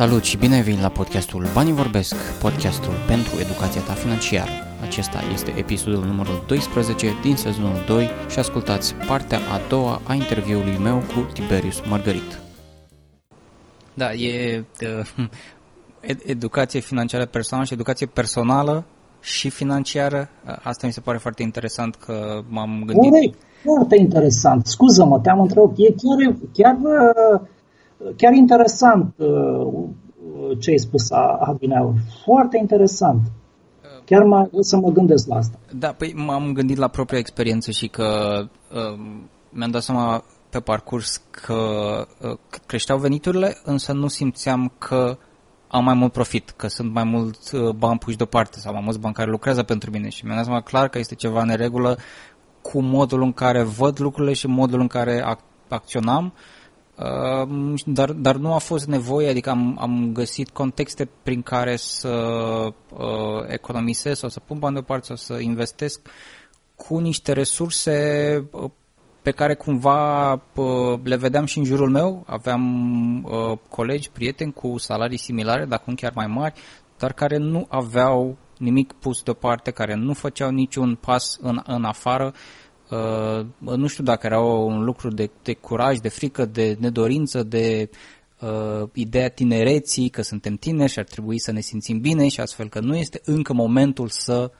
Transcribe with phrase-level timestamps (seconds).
[0.00, 4.50] Salut și bine ai venit la podcastul Banii Vorbesc, podcastul pentru educația ta financiară.
[4.82, 10.78] Acesta este episodul numărul 12 din sezonul 2 și ascultați partea a doua a interviului
[10.78, 12.40] meu cu Tiberius Margarit.
[13.94, 15.26] Da, e uh,
[16.34, 18.84] educație financiară personală și educație personală
[19.20, 20.28] și financiară.
[20.62, 23.10] Asta mi se pare foarte interesant că m-am gândit.
[23.10, 24.66] Corect, foarte interesant.
[24.66, 25.70] Scuză-mă, te-am întrebat.
[25.76, 27.40] E chiar, chiar uh,
[28.16, 29.88] chiar interesant uh,
[30.58, 31.10] ce ai spus
[31.40, 31.94] Adineaur.
[32.24, 33.20] Foarte interesant.
[34.04, 35.58] Chiar mă, o să mă gândesc la asta.
[35.72, 38.38] Da, păi m-am gândit la propria experiență și că
[38.74, 38.98] uh,
[39.50, 41.54] mi-am dat seama pe parcurs că
[42.22, 42.36] uh,
[42.66, 45.16] creșteau veniturile, însă nu simțeam că
[45.68, 49.00] am mai mult profit, că sunt mai mult uh, bani puși deoparte sau mai mulți
[49.00, 51.98] bani care lucrează pentru mine și mi-am dat seama clar că este ceva în regulă
[52.62, 56.53] cu modul în care văd lucrurile și modul în care ac- acționam Uh,
[57.86, 62.08] dar, dar nu a fost nevoie, adică am, am găsit contexte prin care să
[62.90, 66.00] uh, economisesc sau să pun bani deoparte sau să investesc
[66.76, 68.70] cu niște resurse uh,
[69.22, 72.24] pe care cumva uh, le vedeam și în jurul meu.
[72.26, 72.62] Aveam
[73.24, 76.60] uh, colegi, prieteni cu salarii similare, dacă nu chiar mai mari,
[76.98, 82.24] dar care nu aveau nimic pus deoparte, care nu făceau niciun pas în, în afară
[82.24, 82.63] uh,
[82.94, 87.90] Uh, nu știu dacă era un lucru de, de curaj, de frică, de nedorință, de
[88.40, 92.68] uh, ideea tinereții, că suntem tineri și ar trebui să ne simțim bine și astfel
[92.68, 94.50] că nu este încă momentul să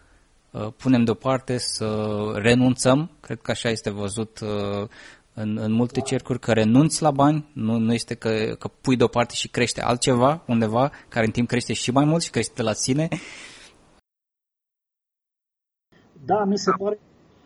[0.51, 3.11] uh, punem deoparte, să renunțăm.
[3.21, 4.89] Cred că așa este văzut uh,
[5.35, 9.35] în, în multe cercuri, că renunți la bani, nu, nu este că, că pui deoparte
[9.35, 12.73] și crește altceva undeva, care în timp crește și mai mult și crește de la
[12.73, 13.09] sine.
[16.25, 16.99] Da, mi se pare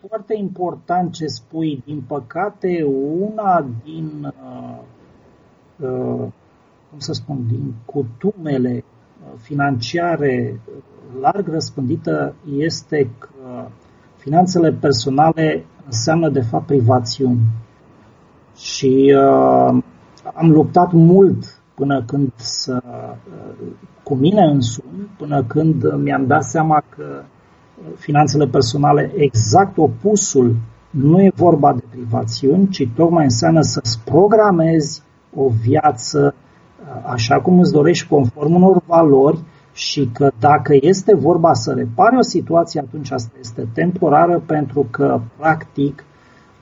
[0.06, 1.82] foarte important ce spui.
[1.86, 2.84] Din păcate,
[3.18, 4.78] una din, uh,
[5.76, 6.26] uh,
[6.90, 10.60] cum să spun, din cutumele uh, financiare
[11.20, 13.68] larg răspândită este că
[14.16, 17.40] finanțele personale înseamnă de fapt privațiuni.
[18.56, 19.82] Și uh,
[20.34, 23.66] am luptat mult până când să, uh,
[24.02, 27.22] cu mine însumi, până când mi-am dat seama că
[27.96, 30.56] finanțele personale exact opusul.
[30.90, 35.02] Nu e vorba de privațiuni, ci tocmai înseamnă să-ți programezi
[35.34, 39.38] o viață uh, așa cum îți dorești, conform unor valori
[39.72, 45.20] și că dacă este vorba să repare o situație, atunci asta este temporară pentru că,
[45.36, 46.04] practic,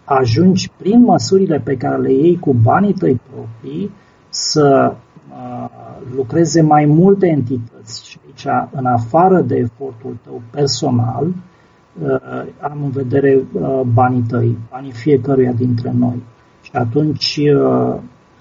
[0.04, 3.90] ajungi prin măsurile pe care le iei cu banii tăi proprii
[4.28, 4.94] să
[5.30, 12.82] uh, lucreze mai multe entități și aici, în afară de efortul tău personal, uh, am
[12.82, 16.22] în vedere uh, banii tăi, banii fiecăruia dintre noi.
[16.60, 17.94] Și atunci, uh,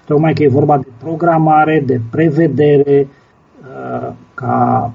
[0.04, 3.08] tocmai că e vorba de programare, de prevedere,
[4.34, 4.92] ca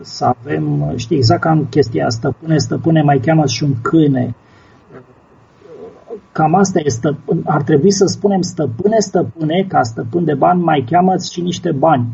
[0.00, 4.34] să avem, știi, exact ca în chestia stăpâne, stăpâne, mai cheamă și un câine.
[6.32, 11.14] Cam asta este, ar trebui să spunem stăpâne, stăpâne, ca stăpân de bani, mai cheamă
[11.32, 12.06] și niște bani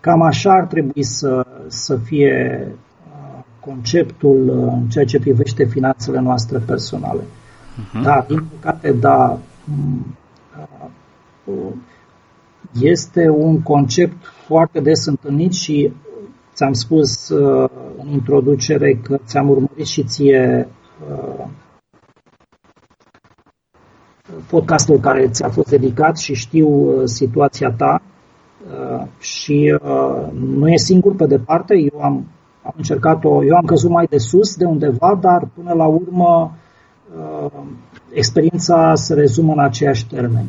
[0.00, 6.20] Cam așa ar trebui să, să fie uh, conceptul uh, în ceea ce privește finanțele
[6.20, 7.20] noastre personale.
[7.20, 8.02] Uh-huh.
[8.02, 10.16] Da, din păcate, da, mm,
[11.44, 11.72] uh,
[12.80, 15.92] este un concept foarte des întâlnit și
[16.54, 17.28] ți-am spus
[17.98, 20.68] în introducere că ți-am urmărit și ție
[24.46, 28.02] podcastul care ți-a fost dedicat și știu situația ta
[28.68, 32.26] Uh, și uh, nu e singur pe departe, eu am,
[32.62, 36.56] am încercat o, eu am căzut mai de sus de undeva, dar până la urmă
[37.18, 37.62] uh,
[38.12, 40.44] experiența se rezumă în aceeași termen.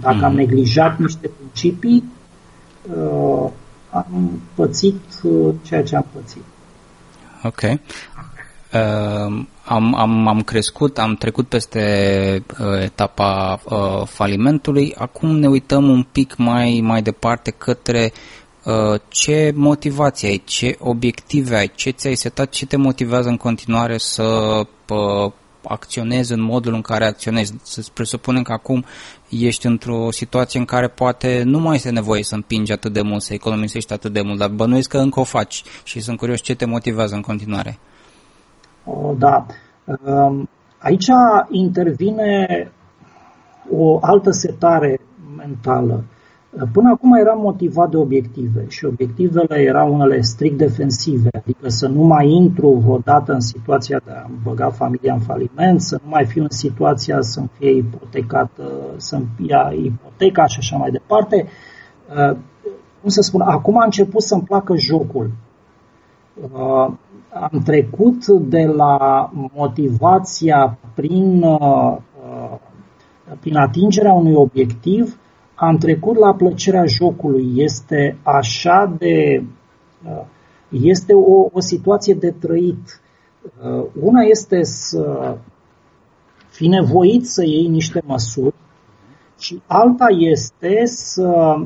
[0.00, 0.36] Dacă am mhm.
[0.36, 2.04] neglijat niște principii,
[3.90, 5.00] am pățit
[5.62, 6.44] ceea ce am pățit.
[7.42, 7.60] Ok.
[7.62, 15.88] Uh, am, am, am crescut, am trecut peste uh, etapa uh, falimentului, acum ne uităm
[15.88, 18.12] un pic mai, mai departe către
[18.64, 23.98] uh, ce motivație ai, ce obiective ai, ce ți-ai setat, ce te motivează în continuare
[23.98, 24.22] să
[24.88, 25.32] uh,
[25.68, 27.54] acționezi în modul în care acționezi.
[27.62, 28.84] Să presupunem că acum
[29.28, 33.22] ești într-o situație în care poate nu mai este nevoie să împingi atât de mult,
[33.22, 36.54] să economisești atât de mult, dar bănuiesc că încă o faci și sunt curios ce
[36.54, 37.78] te motivează în continuare.
[39.18, 39.46] Da.
[40.04, 40.48] Um,
[40.78, 41.06] aici
[41.50, 42.70] intervine
[43.70, 45.00] o altă setare
[45.36, 46.04] mentală.
[46.72, 52.02] Până acum eram motivat de obiective și obiectivele erau unele strict defensive, adică să nu
[52.02, 56.42] mai intru vreodată în situația de a băga familia în faliment, să nu mai fiu
[56.42, 58.62] în situația să-mi fie ipotecată,
[58.96, 61.46] să-mi ia ipoteca și așa mai departe.
[62.08, 62.36] Uh,
[63.00, 65.30] cum să spun, acum a început să-mi placă jocul.
[67.36, 71.96] Uh, am trecut de la motivația prin, uh,
[73.40, 75.18] prin atingerea unui obiectiv
[75.54, 77.52] am trecut la plăcerea jocului.
[77.54, 79.44] Este așa de.
[80.04, 80.24] Uh,
[80.68, 83.00] este o, o situație de trăit.
[83.42, 85.36] Uh, una este să
[86.48, 88.54] fi nevoit să iei niște măsuri
[89.38, 91.56] și alta este să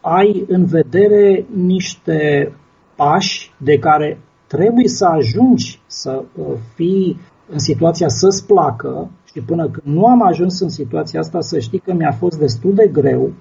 [0.00, 2.52] ai în vedere niște
[2.96, 4.18] pași de care
[4.56, 10.22] trebuie să ajungi să uh, fii în situația să-ți placă și până când nu am
[10.22, 13.32] ajuns în situația asta, să știi că mi-a fost destul de greu,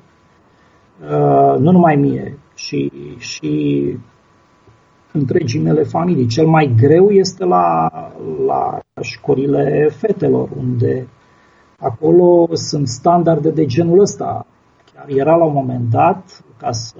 [1.01, 3.97] uh, nu numai mie, și, și
[5.11, 6.27] întregii mele familii.
[6.27, 7.89] Cel mai greu este la,
[8.45, 11.07] la școlile fetelor, unde
[11.79, 14.45] acolo sunt standarde de genul ăsta.
[14.93, 16.95] Chiar era la un moment dat, ca să,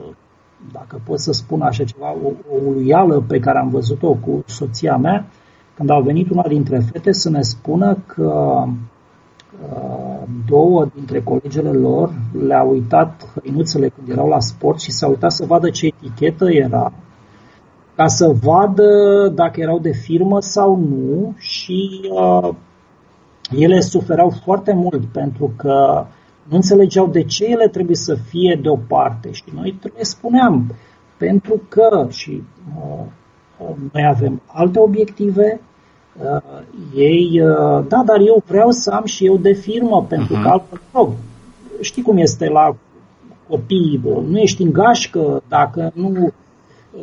[0.71, 4.97] dacă pot să spun așa ceva, o, o uluială pe care am văzut-o cu soția
[4.97, 5.25] mea,
[5.75, 8.63] când a venit una dintre fete să ne spună că
[9.73, 12.13] uh, două dintre colegele lor
[12.47, 16.93] le-au uitat hăinuțele când erau la sport și s-au uitat să vadă ce etichetă era,
[17.95, 18.87] ca să vadă
[19.35, 22.49] dacă erau de firmă sau nu și uh,
[23.57, 26.05] ele suferau foarte mult pentru că
[26.49, 30.75] nu înțelegeau de ce ele trebuie să fie deoparte și noi trebuie spuneam
[31.17, 32.43] pentru că și
[32.77, 33.05] uh,
[33.91, 35.61] noi avem alte obiective,
[36.21, 36.61] uh,
[36.95, 40.41] ei, uh, da, dar eu vreau să am și eu de firmă, pentru uh-huh.
[40.41, 41.09] că altfel, oh,
[41.81, 42.75] știi cum este la
[43.47, 46.31] copii, bă, nu ești în gașcă dacă nu...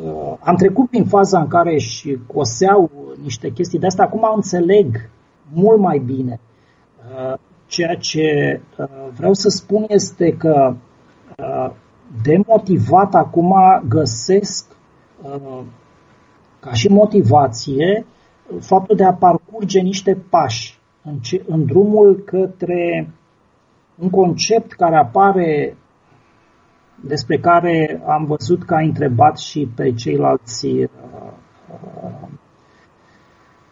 [0.04, 2.90] Uh, am trecut prin faza în care își coseau
[3.22, 5.10] niște chestii de asta, acum înțeleg
[5.52, 6.40] mult mai bine.
[6.99, 8.86] Uh, ceea ce uh,
[9.16, 10.76] vreau să spun este că
[11.36, 11.70] uh,
[12.22, 13.54] demotivat acum
[13.88, 14.76] găsesc
[15.22, 15.62] uh,
[16.60, 18.06] ca și motivație
[18.60, 23.10] faptul de a parcurge niște pași în, ce, în drumul către
[23.94, 25.76] un concept care apare
[27.00, 30.88] despre care am văzut că a întrebat și pe ceilalți uh,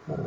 [0.08, 0.24] uh,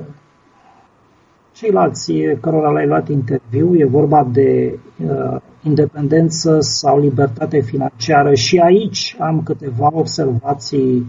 [1.57, 8.33] ceilalți cărora le-ai luat interviu, e vorba de uh, independență sau libertate financiară.
[8.33, 11.05] Și aici am câteva observații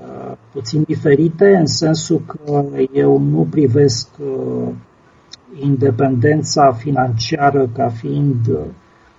[0.00, 4.68] Uh, puțin diferite, în sensul că eu nu privesc uh,
[5.60, 8.58] independența financiară ca fiind uh,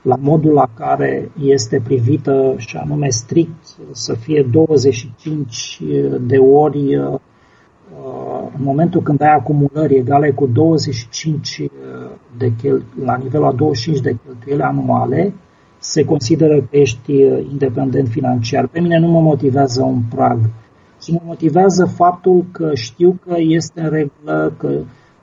[0.02, 5.81] la modul la care este privită și anume strict să fie 25
[6.22, 7.00] de ori
[8.57, 11.62] în momentul când ai acumulări egale cu 25
[12.38, 15.33] de chel- la nivelul a 25 de cheltuieli anuale,
[15.80, 17.13] se consideră că ești
[17.51, 18.68] independent financiar.
[18.68, 20.39] Pe mine nu mă motivează un prag
[21.01, 24.69] și mă motivează faptul că știu că este în regulă, că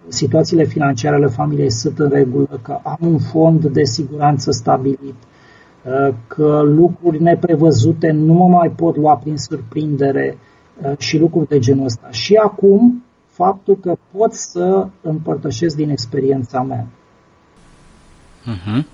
[0.08, 5.14] situațiile financiare ale familiei sunt în regulă, că am un fond de siguranță stabilit,
[5.84, 10.38] uh, că lucruri neprevăzute nu mă mai pot lua prin surprindere
[10.82, 12.10] uh, și lucruri de genul ăsta.
[12.10, 16.86] Și acum, faptul că pot să împărtășesc din experiența mea.
[18.42, 18.84] Uh-huh.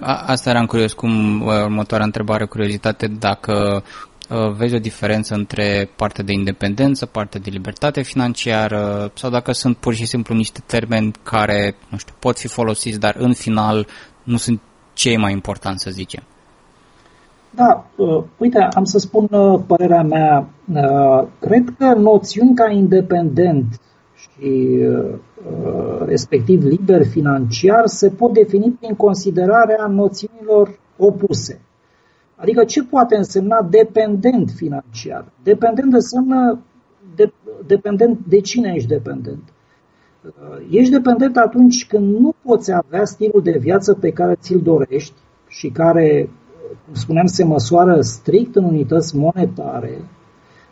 [0.00, 3.82] Asta eram curios, cum următoarea întrebare, curiozitate, dacă
[4.28, 9.76] Uh, vezi o diferență între partea de independență, partea de libertate financiară sau dacă sunt
[9.76, 13.86] pur și simplu niște termeni care, nu știu, pot fi folosiți, dar în final
[14.22, 14.60] nu sunt
[14.92, 16.22] cei mai importanti, să zicem.
[17.56, 20.48] Da, uh, uite, am să spun uh, părerea mea.
[20.74, 23.80] Uh, cred că noțiuni ca independent
[24.14, 31.60] și uh, respectiv liber financiar se pot defini prin considerarea noțiunilor opuse.
[32.36, 35.24] Adică ce poate însemna dependent financiar?
[35.42, 36.58] Dependent înseamnă
[37.14, 37.32] de,
[37.66, 39.42] dependent de cine ești dependent?
[40.24, 45.14] Uh, ești dependent atunci când nu poți avea stilul de viață pe care ți-l dorești
[45.48, 46.45] și care, cum
[46.92, 50.04] spuneam, se măsoară strict în unități monetare,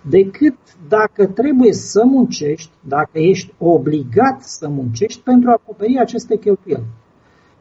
[0.00, 0.56] decât
[0.88, 6.84] dacă trebuie să muncești, dacă ești obligat să muncești pentru a acoperi aceste cheltuieli.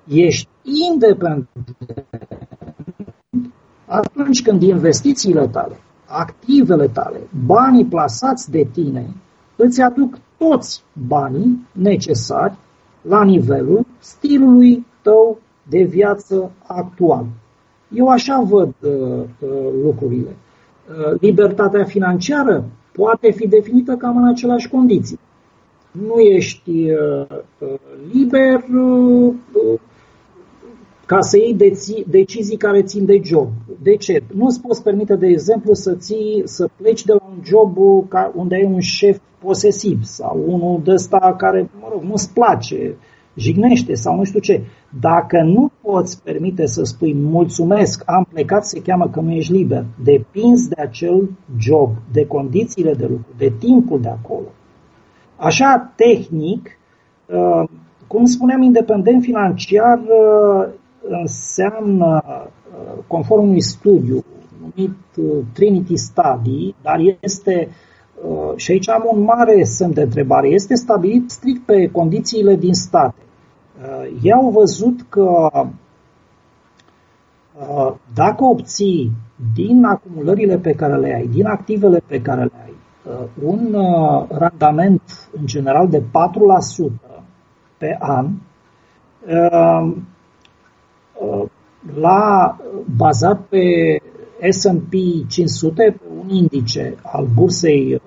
[0.08, 0.48] Ești
[0.92, 1.48] independent
[3.86, 9.06] atunci când investițiile tale, activele tale, banii plasați de tine,
[9.56, 12.58] îți aduc toți banii necesari
[13.02, 17.25] la nivelul stilului tău de viață actual.
[17.94, 18.92] Eu așa văd uh,
[19.40, 19.50] uh,
[19.84, 20.36] lucrurile.
[20.90, 25.20] Uh, libertatea financiară poate fi definită cam în aceleași condiții.
[25.92, 27.74] Nu ești uh, uh
[28.14, 29.34] liber uh,
[31.06, 33.48] ca să iei deci- decizii care țin de job.
[33.82, 34.24] De ce?
[34.34, 37.78] Nu îți poți permite, de exemplu, să, ții, să pleci de la un job
[38.34, 42.96] unde ai un șef posesiv sau unul de ăsta care, mă rog, nu-ți place,
[43.36, 44.62] jignește sau nu știu ce.
[45.00, 49.86] Dacă nu poți permite să spui mulțumesc, am plecat, se cheamă că nu ești liber.
[50.04, 54.48] Depinzi de acel job, de condițiile de lucru, de timpul de acolo.
[55.36, 56.78] Așa, tehnic,
[57.25, 57.70] uh,
[58.08, 60.74] cum spuneam, independent financiar uh,
[61.08, 64.24] înseamnă, uh, conform unui studiu
[64.62, 64.96] numit
[65.54, 67.70] Trinity Study, dar este,
[68.56, 73.22] și aici am un mare semn de întrebare, este stabilit strict pe condițiile din state.
[74.22, 75.50] Ei au văzut că
[78.13, 79.12] dacă obții
[79.53, 82.74] din acumulările pe care le ai, din activele pe care le ai,
[83.44, 83.75] un
[84.30, 85.01] randament
[85.32, 86.03] în general de 4%
[87.77, 88.27] pe an,
[92.00, 92.58] la
[92.98, 93.98] bazat pe
[94.50, 94.92] S&P
[95.27, 98.01] 500, pe un indice al bursei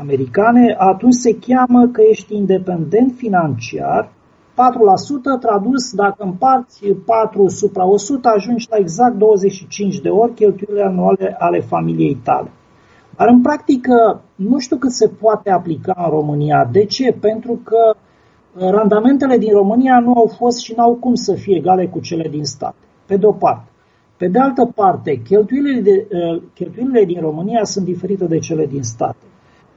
[0.00, 4.12] americane, atunci se cheamă că ești independent financiar
[4.60, 11.36] 4% tradus, dacă împarți 4 supra 100, ajungi la exact 25 de ori cheltuielile anuale
[11.38, 12.50] ale familiei tale.
[13.16, 16.68] Dar în practică nu știu cât se poate aplica în România.
[16.72, 17.16] De ce?
[17.20, 21.86] Pentru că uh, randamentele din România nu au fost și n-au cum să fie egale
[21.86, 22.74] cu cele din stat.
[23.06, 23.68] Pe de o parte.
[24.16, 28.82] Pe de altă parte, cheltuielile, de, uh, cheltuielile din România sunt diferite de cele din
[28.82, 29.24] state.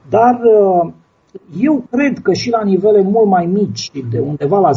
[0.08, 0.92] Dar uh,
[1.60, 4.70] eu cred că și la nivele mult mai mici, de undeva la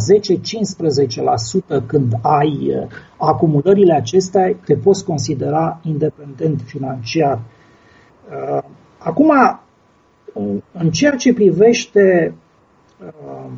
[1.82, 2.86] 10-15% când ai uh,
[3.18, 7.40] acumulările acestea, te poți considera independent financiar.
[8.30, 8.62] Uh,
[8.98, 9.32] acum,
[10.72, 12.34] în ceea ce privește
[13.00, 13.50] uh,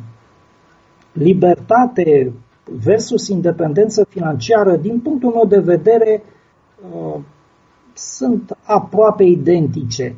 [1.11, 2.33] libertate
[2.83, 6.23] versus independență financiară, din punctul meu de vedere,
[7.93, 10.15] sunt aproape identice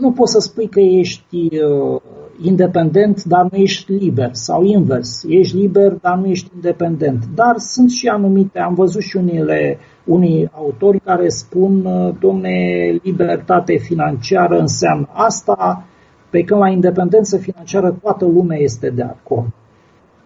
[0.00, 2.00] nu poți să spui că ești uh,
[2.42, 7.24] independent, dar nu ești liber, sau invers, ești liber, dar nu ești independent.
[7.34, 12.58] Dar sunt și anumite, am văzut și unele, unii autori care spun, uh, domne,
[13.02, 15.84] libertate financiară înseamnă asta,
[16.30, 19.48] pe când la independență financiară toată lumea este de acord.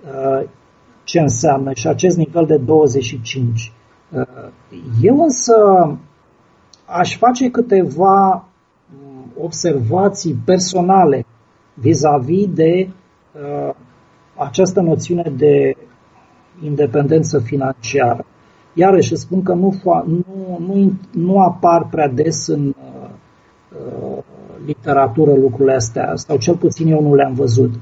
[0.04, 0.48] Uh,
[1.04, 3.72] ce înseamnă și acest nivel de 25.
[4.10, 4.48] Uh,
[5.02, 5.54] eu însă
[6.86, 8.44] aș face câteva
[9.42, 11.24] observații personale
[11.74, 13.74] vis-a-vis de uh,
[14.36, 15.76] această noțiune de
[16.62, 18.24] independență financiară.
[18.74, 23.10] Iarăși spun că nu, nu, nu, nu apar prea des în uh,
[23.70, 24.18] uh,
[24.66, 27.74] literatură lucrurile astea, sau cel puțin eu nu le-am văzut.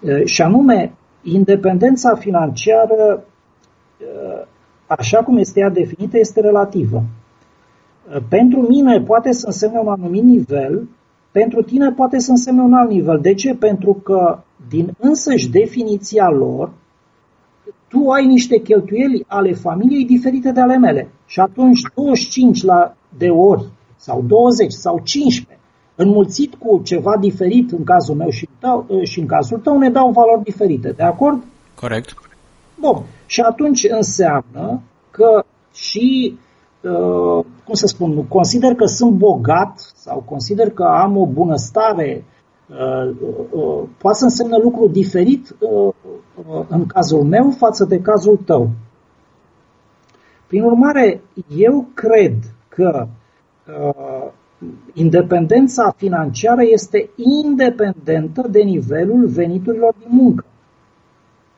[0.00, 0.92] Uh, și anume,
[1.22, 3.24] independența financiară,
[4.00, 4.46] uh,
[4.86, 7.02] așa cum este ea definită, este relativă.
[8.14, 10.88] Uh, pentru mine poate să însemne un anumit nivel
[11.32, 13.18] pentru tine poate să însemne un alt nivel.
[13.20, 13.54] De ce?
[13.54, 16.72] Pentru că din însăși definiția lor,
[17.88, 21.10] tu ai niște cheltuieli ale familiei diferite de ale mele.
[21.26, 23.64] Și atunci 25 la, de ori,
[23.96, 25.58] sau 20, sau 15,
[25.94, 30.10] înmulțit cu ceva diferit în cazul meu și, tău, și în cazul tău, ne dau
[30.10, 30.90] valori diferite.
[30.90, 31.42] De acord?
[31.74, 32.14] Corect.
[32.80, 33.02] Bun.
[33.26, 36.50] Și atunci înseamnă că și Uh,
[37.64, 42.24] cum să spun, consider că sunt bogat sau consider că am o bunăstare,
[42.68, 43.16] uh,
[43.50, 45.56] uh, poate să însemne lucru diferit
[46.68, 48.70] în cazul meu față de cazul tău.
[50.46, 51.22] Prin urmare,
[51.56, 52.34] eu cred
[52.68, 53.06] că
[54.92, 60.44] independența financiară este independentă de nivelul veniturilor din muncă.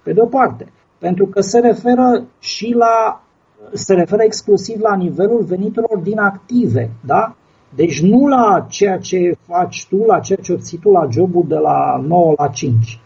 [0.03, 3.24] Pe de o parte, pentru că se referă și la
[3.73, 7.35] se referă exclusiv la nivelul veniturilor din active, da?
[7.75, 11.57] Deci nu la ceea ce faci tu, la ceea ce obții tu la jobul de
[11.57, 13.01] la 9 la 5.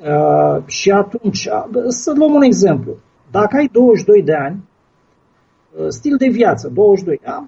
[0.00, 2.96] Uh, și atunci, uh, să luăm un exemplu.
[3.30, 4.68] Dacă ai 22 de ani,
[5.78, 7.46] uh, stil de viață, 22, da?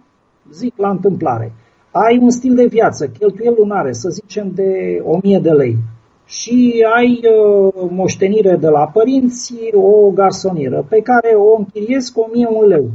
[0.52, 1.52] zic la întâmplare,
[1.90, 5.78] ai un stil de viață, cheltuieli lunare, să zicem de 1000 de lei,
[6.28, 12.66] și ai uh, moștenire de la părinți o garsonieră pe care o închiriezi cu 1001
[12.66, 12.90] leu.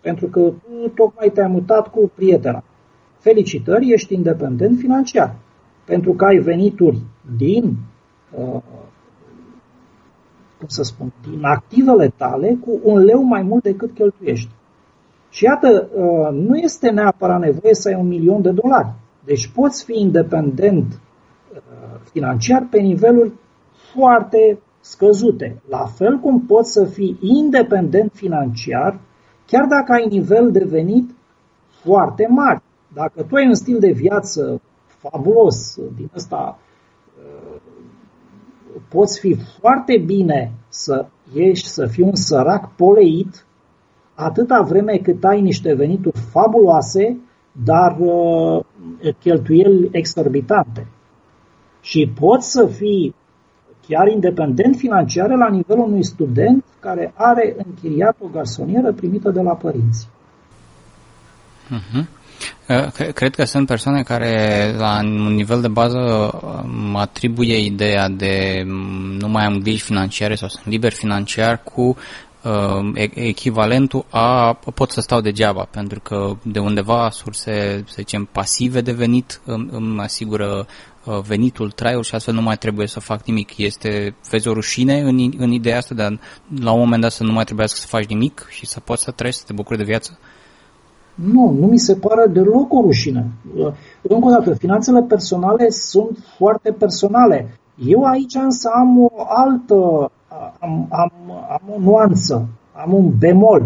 [0.00, 2.64] Pentru că tu tocmai te-ai mutat cu prietena.
[3.18, 5.36] Felicitări, ești independent financiar.
[5.84, 7.00] Pentru că ai venituri
[7.36, 7.76] din
[8.38, 8.62] uh,
[10.58, 14.50] cum să spun, din activele tale cu un leu mai mult decât cheltuiești.
[15.30, 18.92] Și iată, uh, nu este neapărat nevoie să ai un milion de dolari.
[19.24, 21.07] Deci poți fi independent uh,
[22.12, 23.32] financiar pe niveluri
[23.92, 25.62] foarte scăzute.
[25.68, 29.00] La fel cum poți să fii independent financiar,
[29.46, 31.10] chiar dacă ai nivel de venit
[31.82, 32.62] foarte mari.
[32.94, 36.58] Dacă tu ai un stil de viață fabulos, din ăsta
[37.18, 37.60] uh,
[38.88, 43.46] poți fi foarte bine să ieși, să fii un sărac poleit,
[44.14, 47.20] atâta vreme cât ai niște venituri fabuloase,
[47.64, 48.64] dar uh,
[49.18, 50.86] cheltuieli exorbitante.
[51.80, 53.14] Și poți să fii
[53.88, 59.54] chiar independent financiar la nivelul unui student care are închiriat o garsonieră primită de la
[59.54, 60.08] părinți.
[61.68, 62.16] Uh-huh.
[63.14, 66.32] Cred că sunt persoane care la un nivel de bază
[66.90, 68.62] mă atribuie ideea de
[69.18, 71.96] nu mai am griji financiare sau sunt liber financiar cu
[73.14, 78.92] echivalentul a pot să stau degeaba, pentru că de undeva surse, să zicem, pasive de
[78.92, 80.66] venit îmi, îmi asigură
[81.26, 83.56] venitul, traiul și astfel nu mai trebuie să fac nimic.
[83.56, 86.08] Este, vezi o rușine în, în ideea asta de a,
[86.60, 89.10] la un moment dat să nu mai trebuiască să faci nimic și să poți să
[89.10, 90.18] trăiești, să te bucuri de viață?
[91.14, 93.26] Nu, nu mi se pare deloc o rușine.
[94.02, 97.58] Încă o dată, finanțele personale sunt foarte personale.
[97.86, 100.10] Eu aici însă am o altă,
[100.60, 101.12] am, am,
[101.48, 103.62] am o nuanță, am un bemol.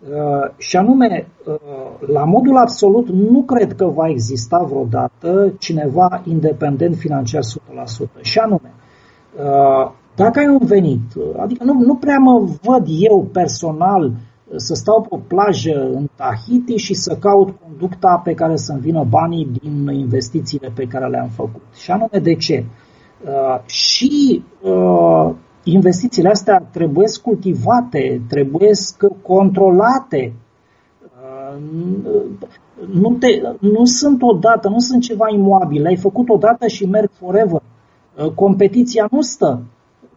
[0.00, 6.96] Uh, și anume, uh, la modul absolut, nu cred că va exista vreodată cineva independent
[6.96, 8.20] financiar 100%.
[8.20, 8.72] Și anume,
[9.36, 11.02] uh, dacă ai un venit,
[11.36, 14.12] adică nu, nu prea mă văd eu personal
[14.56, 19.04] să stau pe o plajă în Tahiti și să caut conducta pe care să-mi vină
[19.08, 21.62] banii din investițiile pe care le-am făcut.
[21.74, 22.64] Și anume de ce?
[23.24, 25.30] Uh, și uh,
[25.62, 28.70] investițiile astea trebuie cultivate, trebuie
[29.22, 30.32] controlate.
[31.02, 31.62] Uh,
[32.92, 33.26] nu, te,
[33.60, 35.86] nu sunt odată, nu sunt ceva imobil.
[35.86, 37.62] Ai făcut odată și merg forever.
[38.16, 39.62] Uh, competiția nu stă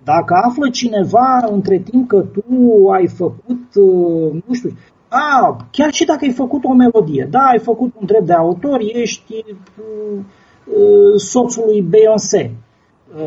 [0.03, 4.71] dacă află cineva între timp că tu ai făcut, uh, nu știu,
[5.07, 8.79] a, chiar și dacă ai făcut o melodie, da, ai făcut un drept de autor,
[8.93, 10.19] ești uh,
[10.65, 12.70] uh, soțul lui Beyoncé uh,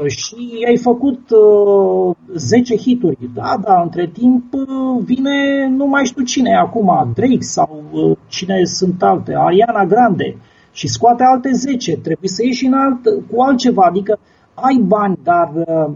[0.06, 6.24] și ai făcut uh, 10 hituri, da, da, între timp uh, vine, nu mai știu
[6.24, 10.36] cine acum, Drake sau uh, cine sunt alte, Ariana Grande.
[10.72, 14.18] Și scoate alte 10, trebuie să ieși în alt, cu altceva, adică
[14.54, 15.92] ai bani, dar uh,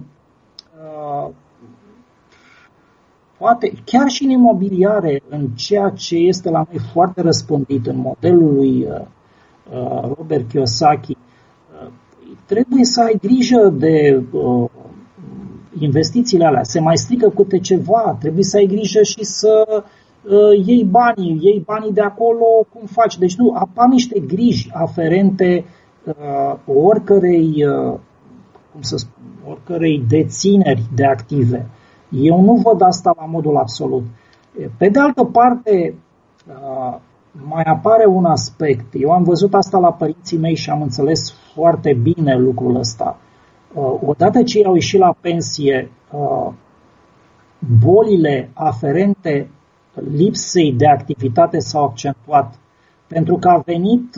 [3.38, 8.55] poate chiar și în imobiliare, în ceea ce este la noi foarte răspândit în modelul
[8.55, 9.01] lui uh,
[9.72, 11.28] uh, Robert Kiyosaki, uh,
[12.49, 14.23] trebuie să ai grijă de
[15.81, 16.63] investițiile alea.
[16.63, 19.85] Se mai strică câte ceva, trebuie să ai grijă și să
[20.65, 23.19] iei banii, iei banii de acolo, cum faci.
[23.19, 25.65] Deci nu, apar niște griji aferente
[26.67, 27.65] oricărei,
[28.73, 31.67] cum să spun, oricărei dețineri de active.
[32.11, 34.03] Eu nu văd asta la modul absolut.
[34.79, 35.95] Pe de altă parte,
[37.49, 38.87] mai apare un aspect.
[38.93, 43.18] Eu am văzut asta la părinții mei și am înțeles foarte bine lucrul ăsta.
[44.07, 45.90] Odată ce au ieșit la pensie,
[47.85, 49.51] bolile aferente
[50.16, 52.55] lipsei de activitate s-au accentuat
[53.07, 54.14] pentru că a venit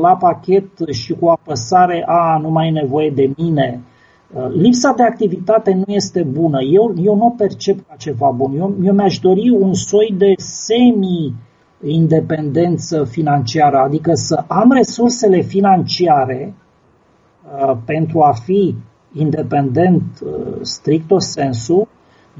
[0.00, 3.80] la pachet și cu apăsare a nu mai e nevoie de mine,
[4.34, 6.62] Uh, lipsa de activitate nu este bună.
[6.62, 8.56] Eu, eu nu o percep ca ceva bun.
[8.56, 16.60] Eu, eu mi-aș dori un soi de semi-independență financiară, adică să am resursele financiare uh,
[17.84, 18.74] pentru a fi
[19.12, 21.88] independent uh, stricto sensu,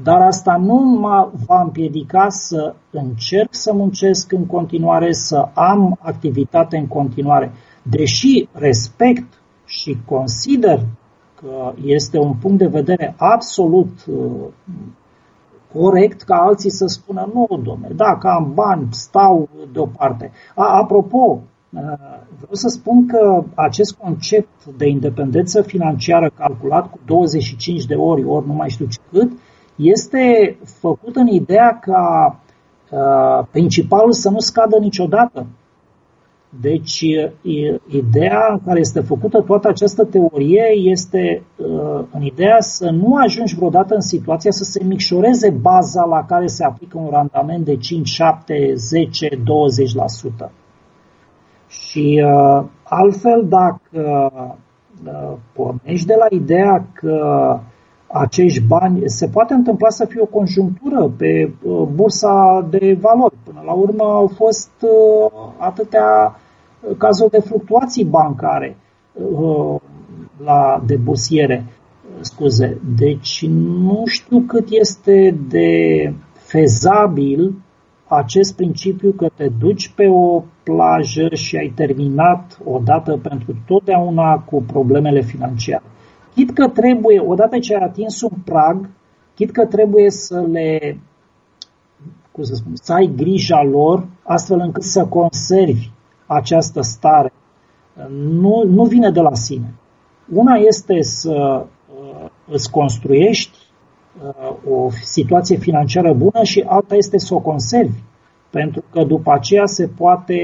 [0.03, 6.77] dar asta nu mă va împiedica să încerc să muncesc în continuare, să am activitate
[6.77, 7.51] în continuare.
[7.83, 10.85] Deși respect și consider
[11.41, 14.47] că este un punct de vedere absolut uh,
[15.73, 20.31] corect ca alții să spună nu, domnule, dacă am bani, stau deoparte.
[20.55, 21.39] A, apropo, uh,
[21.71, 28.47] vreau să spun că acest concept de independență financiară calculat cu 25 de ori, ori
[28.47, 29.31] nu mai știu ce cât,
[29.75, 32.35] este făcut în ideea ca
[32.91, 35.45] uh, principalul să nu scadă niciodată.
[36.61, 37.05] Deci,
[37.87, 41.43] ideea în care este făcută toată această teorie este
[42.11, 46.63] în ideea să nu ajungi vreodată în situația să se micșoreze baza la care se
[46.63, 49.27] aplică un randament de 5, 7, 10,
[50.47, 50.60] 20%.
[51.71, 52.23] Și
[52.83, 54.31] altfel, dacă
[55.53, 57.15] pornești de la ideea că
[58.13, 63.35] acești bani, se poate întâmpla să fie o conjunctură pe uh, bursa de valori.
[63.43, 66.39] Până la urmă au fost uh, atâtea
[66.97, 68.77] cazuri de fluctuații bancare
[70.43, 71.65] la, de bursiere.
[72.19, 72.81] Scuze.
[72.97, 75.67] Deci nu știu cât este de
[76.33, 77.53] fezabil
[78.13, 84.63] acest principiu că te duci pe o plajă și ai terminat odată pentru totdeauna cu
[84.63, 85.83] problemele financiare.
[86.33, 88.89] Chit că trebuie, odată ce ai atins un prag,
[89.35, 90.99] chit că trebuie să le,
[92.31, 95.89] cum să spun, să ai grija lor, astfel încât să conservi
[96.25, 97.33] această stare.
[98.19, 99.73] Nu, nu vine de la sine.
[100.33, 101.65] Una este să
[101.99, 103.70] uh, îți construiești uh,
[104.69, 107.99] o situație financiară bună și alta este să o conservi.
[108.49, 110.35] Pentru că după aceea se poate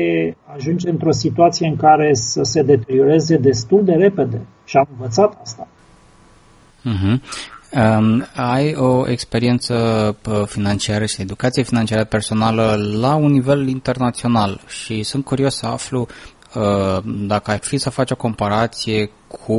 [0.55, 4.41] ajunge într-o situație în care să se deterioreze destul de repede.
[4.65, 5.67] Și am învățat asta.
[6.85, 7.19] Uh-huh.
[7.71, 9.75] Um, ai o experiență
[10.45, 16.07] financiară și educație financiară personală la un nivel internațional și sunt curios să aflu
[16.55, 19.53] uh, dacă ai fi să faci o comparație cu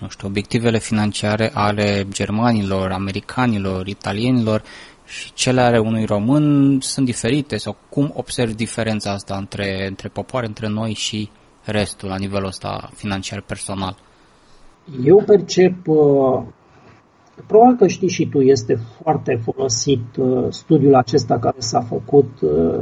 [0.00, 4.62] nu știu, obiectivele financiare ale germanilor, americanilor, italienilor
[5.04, 10.46] și cele ale unui român sunt diferite sau cum observi diferența asta între, între popoare,
[10.46, 11.30] între noi și
[11.64, 13.96] restul la nivelul ăsta financiar personal?
[15.04, 16.42] Eu percep uh
[17.46, 22.80] Probabil că știi și tu, este foarte folosit uh, studiul acesta care s-a făcut uh,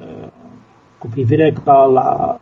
[0.00, 0.28] uh,
[0.98, 2.40] cu privire ca la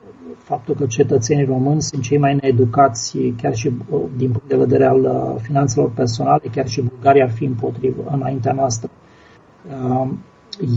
[0.48, 3.72] faptul că cetățenii români sunt cei mai needucați, chiar și
[4.16, 8.90] din punct de vedere al finanțelor personale, chiar și Bulgaria ar fi împotrivă, înaintea noastră.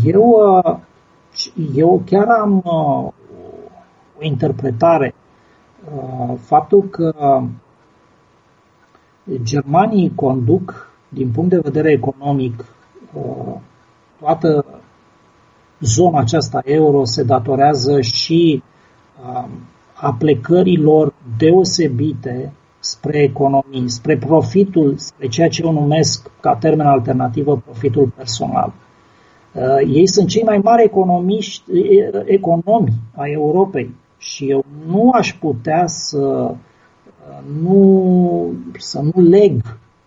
[0.03, 0.35] Eu,
[1.75, 2.61] eu chiar am
[4.19, 5.15] o interpretare,
[6.37, 7.41] faptul că
[9.43, 12.65] Germanii conduc, din punct de vedere economic,
[13.13, 13.55] uh,
[14.19, 14.65] toată
[15.79, 18.63] zona aceasta euro se datorează și
[19.27, 19.49] um,
[19.93, 28.11] aplecărilor deosebite spre economii, spre profitul, spre ceea ce eu numesc ca termen alternativă profitul
[28.15, 28.73] personal.
[29.53, 31.63] Uh, ei sunt cei mai mari economiști,
[32.25, 36.55] economi ai Europei și eu nu aș putea să
[37.61, 39.61] nu, să nu leg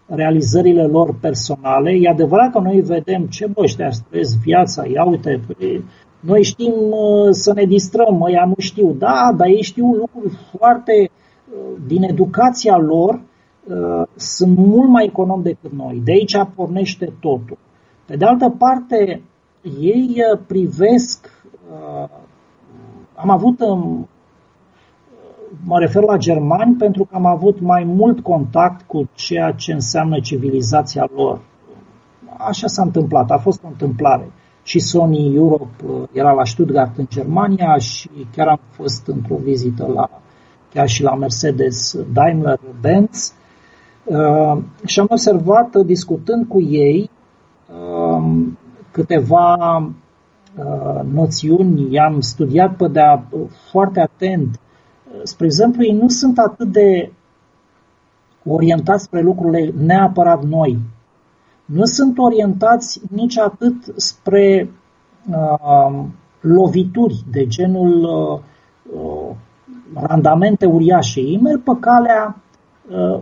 [0.06, 1.90] realizările lor personale.
[1.90, 5.84] E adevărat că noi vedem ce bă, ăștia trăiesc viața, ia uite, păi,
[6.24, 8.92] noi știm uh, să ne distrăm, ăia nu știu.
[8.92, 13.20] Da, dar ei știu lucruri foarte uh, din educația lor,
[13.64, 16.00] uh, sunt mult mai econom decât noi.
[16.04, 17.58] De aici pornește totul.
[18.06, 19.22] Pe de altă parte,
[19.80, 21.30] ei privesc,
[23.14, 23.60] am avut
[25.64, 30.20] mă refer la germani pentru că am avut mai mult contact cu ceea ce înseamnă
[30.20, 31.40] civilizația lor.
[32.36, 34.30] Așa s-a întâmplat, a fost o întâmplare.
[34.64, 39.90] Și Sony Europe uh, era la Stuttgart în Germania și chiar am fost într-o vizită
[39.94, 40.10] la,
[40.72, 43.34] chiar și la Mercedes Daimler Benz.
[44.04, 47.10] Uh, și am observat, uh, discutând cu ei,
[47.68, 48.46] uh,
[48.90, 53.28] câteva uh, noțiuni, i-am studiat pe de-a
[53.70, 54.60] foarte atent.
[55.22, 57.12] Spre exemplu, ei nu sunt atât de
[58.44, 60.78] orientați spre lucrurile neapărat noi.
[61.64, 64.70] Nu sunt orientați nici atât spre
[65.30, 66.04] uh,
[66.40, 68.40] lovituri de genul uh,
[69.00, 69.36] uh,
[69.94, 71.20] randamente uriașe.
[71.20, 72.36] Ei merg pe calea
[72.90, 73.20] uh,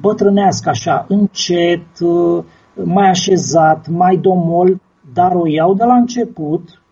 [0.00, 2.44] bătrânească așa, încet, uh,
[2.84, 4.80] mai așezat, mai domol,
[5.12, 6.82] dar o iau de la început,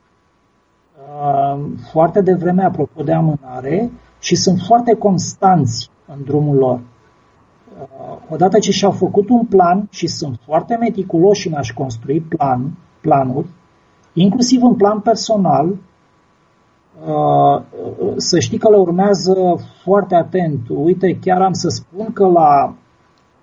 [0.96, 6.80] uh, foarte devreme, apropo de amânare, și sunt foarte constanți în drumul lor.
[7.80, 12.78] Uh, odată ce și-au făcut un plan și sunt foarte meticuloși în a-și construi plan,
[13.00, 13.48] planuri,
[14.12, 15.76] inclusiv în plan personal,
[17.06, 17.62] uh,
[18.16, 20.60] să știi că le urmează foarte atent.
[20.68, 22.74] Uite, chiar am să spun că la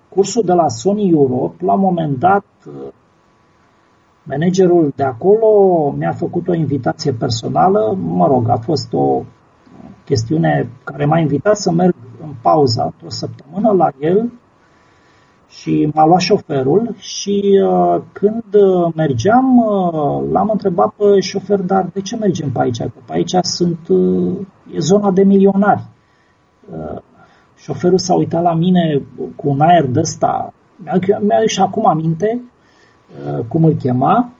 [0.09, 2.91] cursul de la Sony Europe, la un moment dat, uh,
[4.23, 5.49] managerul de acolo
[5.97, 9.23] mi-a făcut o invitație personală, mă rog, a fost o
[10.05, 11.95] chestiune care m-a invitat să merg
[12.31, 14.31] în pauza o săptămână la el
[15.49, 21.89] și m-a luat șoferul și uh, când uh, mergeam, uh, l-am întrebat pe șofer, dar
[21.93, 22.77] de ce mergem pe aici?
[22.77, 24.37] Că pe aici sunt, uh,
[24.73, 25.83] e zona de milionari.
[26.71, 27.01] Uh,
[27.57, 29.01] șoferul s-a uitat la mine
[29.35, 32.41] cu un aer de ăsta, mi-a, mi-a și acum aminte
[33.25, 34.31] uh, cum îl chema,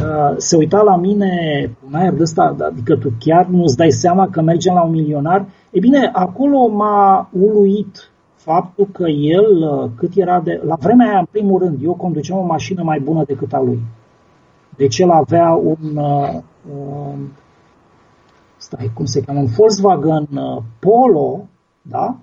[0.00, 1.30] Uh, se uita la mine
[1.80, 4.90] cu un aer de ăsta, adică tu chiar nu-ți dai seama că mergem la un
[4.90, 5.46] milionar.
[5.76, 10.60] E bine, acolo m-a uluit faptul că el, uh, cât era de...
[10.64, 13.80] La vremea aia, în primul rând, eu conduceam o mașină mai bună decât a lui.
[14.76, 15.96] Deci el avea un...
[15.96, 16.34] Uh,
[16.76, 17.18] uh,
[18.56, 19.40] stai, cum se cheamă?
[19.40, 21.46] Un Volkswagen uh, Polo,
[21.82, 22.16] da?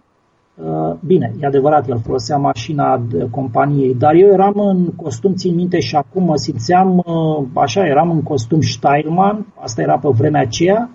[0.56, 5.56] Uh, bine, e adevărat, el folosea mașina de companiei, dar eu eram în costum, țin
[5.56, 10.42] minte și acum mă simțeam uh, așa, eram în costum Steilman, asta era pe vremea
[10.42, 10.90] aceea,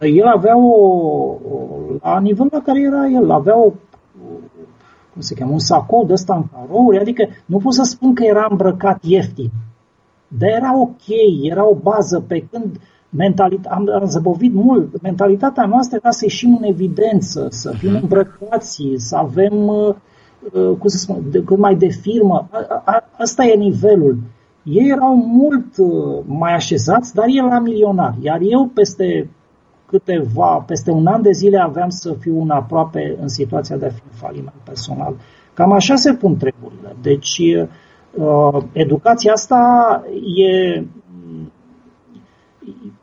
[0.00, 1.36] el avea o,
[2.02, 3.72] la nivelul la care era el, avea o,
[5.12, 8.24] cum se cheamă, un sacou de ăsta în carouri, adică nu pot să spun că
[8.24, 9.50] era îmbrăcat ieftin,
[10.28, 11.06] dar era ok,
[11.42, 16.56] era o bază pe când mentalit- am, am zăbovit mult, mentalitatea noastră era să ieșim
[16.56, 18.00] în evidență, să fim mhm.
[18.02, 19.94] îmbrăcați, să avem, uh,
[20.52, 24.18] uh, cum să spun, de, cât mai de firmă, a, a, asta e nivelul.
[24.62, 29.30] Ei erau mult uh, mai așezați, dar el era milionar, iar eu peste
[29.90, 33.90] câteva, peste un an de zile aveam să fiu un aproape în situația de a
[33.90, 35.14] fi în faliment personal.
[35.54, 36.96] Cam așa se pun treburile.
[37.02, 37.40] Deci,
[38.14, 40.02] uh, educația asta
[40.36, 40.82] e,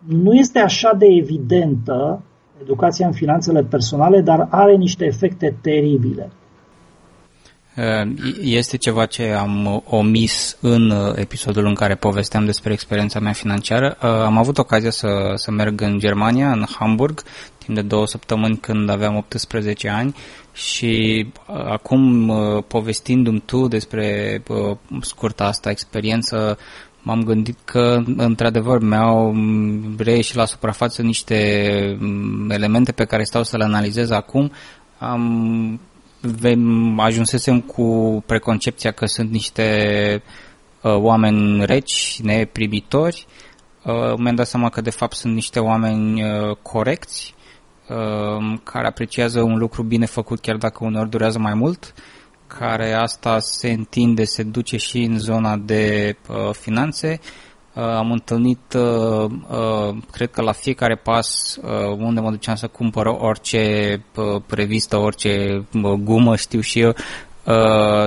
[0.08, 2.22] nu este așa de evidentă,
[2.62, 6.30] educația în finanțele personale, dar are niște efecte teribile.
[7.78, 8.12] Uh,
[8.42, 13.98] este ceva ce am omis în uh, episodul în care povesteam despre experiența mea financiară.
[14.02, 17.24] Uh, am avut ocazia să, să merg în Germania, în Hamburg,
[17.58, 20.16] timp de două săptămâni când aveam 18 ani
[20.54, 22.34] și acum
[22.68, 24.42] povestindu-mi tu despre
[25.02, 26.58] scurta asta experiență,
[27.02, 29.36] m-am gândit că într-adevăr mi-au
[29.98, 34.52] reieșit la suprafață niște mm, elemente pe care stau să le analizez acum.
[34.98, 35.80] Am
[36.98, 40.24] ajunsesem cu preconcepția că sunt niște
[40.82, 43.26] uh, oameni reci, neprimitori.
[43.84, 47.36] Uh, mi-am dat seama că de fapt sunt niște oameni uh, corecți,
[47.90, 51.94] uh, care apreciază un lucru bine făcut chiar dacă uneori durează mai mult,
[52.48, 57.20] care asta se întinde, se duce și în zona de uh, finanțe.
[57.22, 57.47] Uh, Uh,
[57.78, 61.60] am întâlnit, uh, uh, cred că la fiecare pas
[61.98, 64.04] unde mă duceam să cumpăr orice
[64.48, 65.64] revistă, orice
[66.04, 66.94] gumă, știu și eu,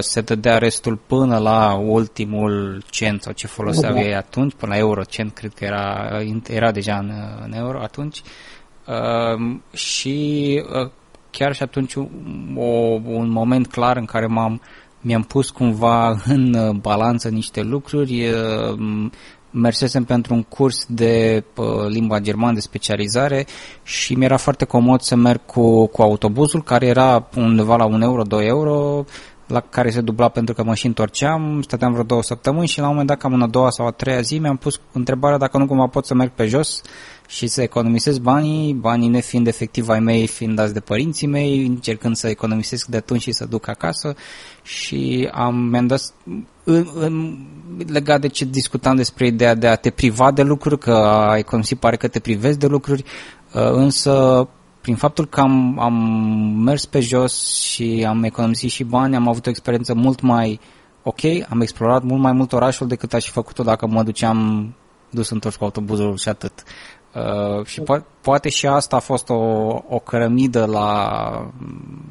[0.00, 5.32] se dădea restul până la ultimul cent sau ce foloseau ei atunci, până la eurocent,
[5.32, 6.10] cred că era,
[6.48, 7.12] era deja în,
[7.44, 8.22] în euro atunci.
[9.72, 10.62] și
[11.30, 11.94] chiar și atunci
[12.56, 12.64] o,
[13.04, 14.60] un moment clar în care m-am
[15.00, 18.30] mi-am pus cumva în balanță niște lucruri,
[19.50, 23.46] mersesem pentru un curs de uh, limba germană de specializare
[23.82, 28.22] și mi-era foarte comod să merg cu, cu autobuzul care era undeva la 1 euro,
[28.22, 29.04] 2 euro,
[29.46, 32.84] la care se dubla pentru că mă și întorceam, stăteam vreo două săptămâni și la
[32.84, 35.58] un moment dat, cam în a doua sau a treia zi, mi-am pus întrebarea dacă
[35.58, 36.82] nu cumva pot să merg pe jos
[37.30, 42.16] și să economisesc banii, banii nefiind efectiv ai mei, fiind dați de părinții mei, încercând
[42.16, 44.14] să economisesc de atunci și să duc acasă
[44.62, 46.00] și am, mi-am dat
[46.64, 47.38] în, în,
[47.86, 51.74] legat de ce discutam despre ideea de a te priva de lucruri, că a economisi
[51.74, 53.04] pare că te privezi de lucruri,
[53.54, 54.48] uh, însă
[54.80, 55.94] prin faptul că am, am
[56.62, 60.60] mers pe jos și am economisit și bani, am avut o experiență mult mai
[61.02, 64.72] ok, am explorat mult mai mult orașul decât aș fi făcut-o dacă mă duceam
[65.10, 66.62] dus întors cu autobuzul și atât.
[67.14, 69.34] Uh, și po- poate și asta a fost o,
[69.88, 71.50] o cărămidă la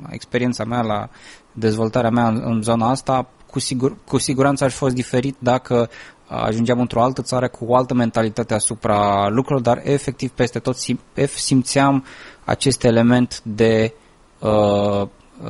[0.10, 1.10] experiența mea, la
[1.52, 3.28] dezvoltarea mea în, în zona asta.
[3.52, 5.90] Cu, sigur, cu siguranță ar fi fost diferit dacă
[6.28, 11.26] ajungeam într-o altă țară cu o altă mentalitate asupra lucrurilor, dar efectiv peste tot sim-
[11.36, 12.06] simțeam
[12.46, 13.94] acest element de
[14.40, 15.08] uh,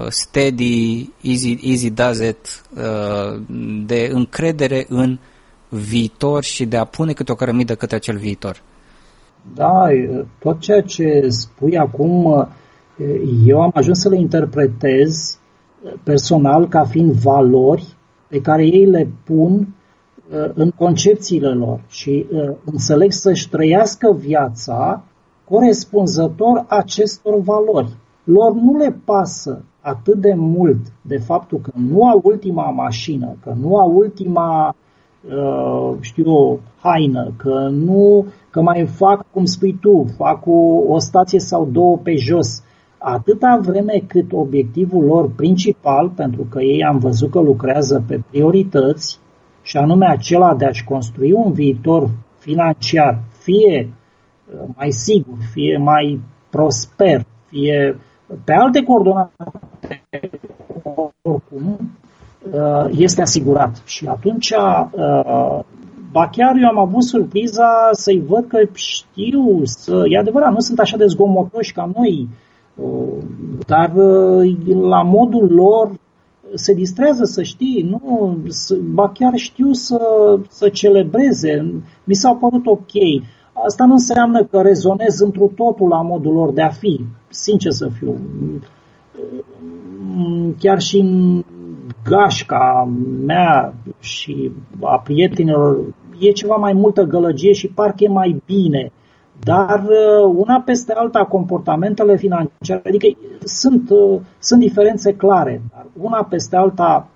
[0.10, 3.42] steady, easy, easy does it, uh,
[3.86, 5.20] de încredere în
[5.70, 8.62] viitor și de a pune câte o cărămidă către acel viitor.
[9.56, 9.88] Da,
[10.40, 12.48] tot ceea ce spui acum,
[13.46, 15.40] eu am ajuns să le interpretez
[16.04, 17.96] personal ca fiind valori
[18.28, 19.68] pe care ei le pun
[20.54, 22.26] în concepțiile lor și
[22.66, 25.04] înțeleg să-și trăiască viața
[25.50, 27.96] corespunzător acestor valori.
[28.24, 33.56] Lor nu le pasă atât de mult de faptul că nu au ultima mașină, că
[33.62, 34.76] nu au ultima,
[36.00, 41.40] știu eu, haină, că nu că mai fac, cum spui tu, fac o, o stație
[41.40, 42.64] sau două pe jos,
[42.98, 49.20] atâta vreme cât obiectivul lor principal, pentru că ei am văzut că lucrează pe priorități,
[49.62, 53.90] și anume acela de a-și construi un viitor financiar, fie
[54.54, 58.00] uh, mai sigur, fie mai prosper, fie
[58.44, 59.34] pe alte coordonate,
[61.22, 61.99] oricum, uh,
[62.92, 63.82] este asigurat.
[63.86, 65.60] Și atunci uh,
[66.12, 70.80] Ba chiar eu am avut surpriza să-i văd că știu, să, e adevărat, nu sunt
[70.80, 72.30] așa de zgomotoși ca noi,
[73.68, 73.94] Dar
[74.82, 75.92] la modul lor
[76.54, 78.38] se distrează, să știi, nu,
[78.94, 80.00] ba chiar știu să,
[80.50, 81.82] să celebreze.
[82.04, 82.92] Mi s-au părut ok.
[83.66, 87.90] Asta nu înseamnă că rezonez întru totul la modul lor de a fi, sincer să
[87.98, 88.20] fiu.
[90.60, 91.44] Chiar și în
[92.10, 92.90] gașca
[93.26, 95.78] mea și a prietenilor
[96.20, 98.92] e ceva mai multă gălăgie și parcă e mai bine.
[99.44, 103.08] Dar uh, una peste alta, comportamentele financiare, adică
[103.44, 107.08] sunt, uh, sunt diferențe clare, dar una peste alta,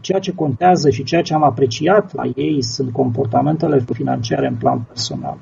[0.00, 4.80] ceea ce contează și ceea ce am apreciat la ei sunt comportamentele financiare în plan
[4.88, 5.36] personal.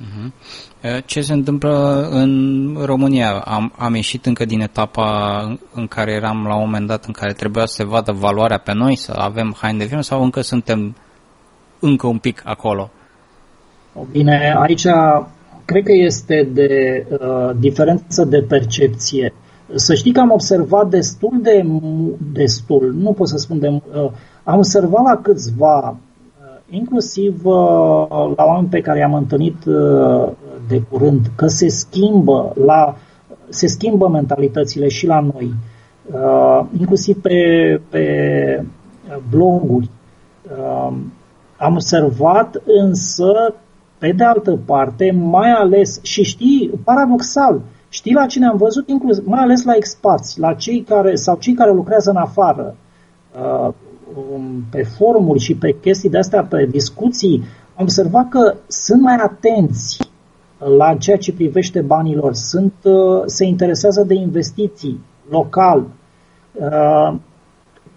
[0.00, 0.32] Mhm.
[1.04, 3.30] Ce se întâmplă în România?
[3.30, 5.40] Am, am ieșit încă din etapa
[5.74, 8.72] în care eram la un moment dat în care trebuia să se vadă valoarea pe
[8.72, 10.96] noi, să avem haine de firmă sau încă suntem
[11.80, 12.90] încă un pic acolo?
[14.10, 14.86] Bine, aici
[15.64, 19.34] cred că este de uh, diferență de percepție.
[19.74, 21.64] Să știi că am observat destul de
[22.32, 24.10] destul, nu pot să spun de uh,
[24.44, 25.96] am observat la câțiva
[26.70, 28.06] inclusiv uh,
[28.36, 30.28] la oameni pe care i-am întâlnit uh,
[30.68, 32.96] de curând, că se schimbă, la,
[33.48, 35.54] se schimbă mentalitățile și la noi,
[36.12, 38.64] uh, inclusiv pe, pe
[39.30, 39.90] bloguri.
[41.56, 43.54] Am observat însă,
[43.98, 49.26] pe de altă parte, mai ales, și știi, paradoxal, știi la cine am văzut, inclusiv,
[49.26, 52.74] mai ales la expați, la cei care, sau cei care lucrează în afară,
[53.38, 53.74] Um,
[54.70, 57.44] pe forumuri și pe chestii de astea, pe discuții,
[57.76, 60.10] am observat că sunt mai atenți
[60.58, 65.86] la ceea ce privește banilor, sunt, uh, se interesează de investiții local.
[66.52, 67.18] Uh,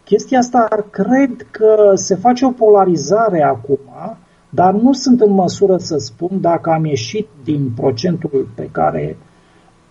[0.04, 4.18] chestia asta cred că se face o polarizare acum,
[4.50, 9.18] dar nu sunt în măsură să spun dacă am ieșit din procentul pe care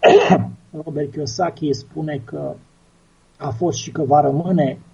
[0.85, 2.55] Robert Kiyosaki spune că
[3.37, 4.92] a fost și că va rămâne uh,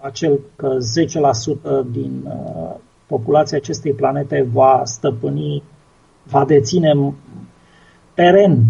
[0.00, 0.76] acel că
[1.84, 2.74] 10% din uh,
[3.06, 5.62] populația acestei planete va stăpâni,
[6.22, 7.14] va deține
[8.14, 8.64] peren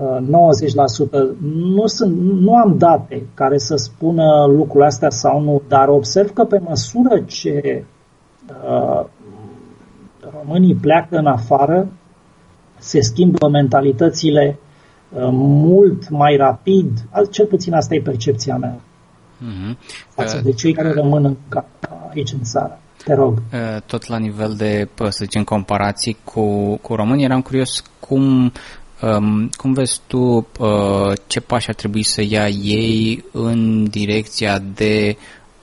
[0.00, 1.38] uh, 90%.
[1.50, 6.44] Nu, sunt, nu am date care să spună lucrul astea sau nu, dar observ că
[6.44, 7.84] pe măsură ce
[8.68, 9.04] uh,
[10.32, 11.88] românii pleacă în afară,
[12.78, 14.58] se schimbă mentalitățile
[15.12, 16.90] uh, mult mai rapid,
[17.30, 18.80] cel puțin asta e percepția mea
[19.38, 19.76] mm-hmm.
[20.08, 21.36] față de cei care rămân în,
[22.14, 22.78] aici în țară.
[23.04, 23.42] Te rog.
[23.86, 28.52] Tot la nivel de, să zicem, comparații cu, cu România, eram curios cum,
[29.02, 35.16] um, cum vezi tu uh, ce pași ar trebui să ia ei în direcția de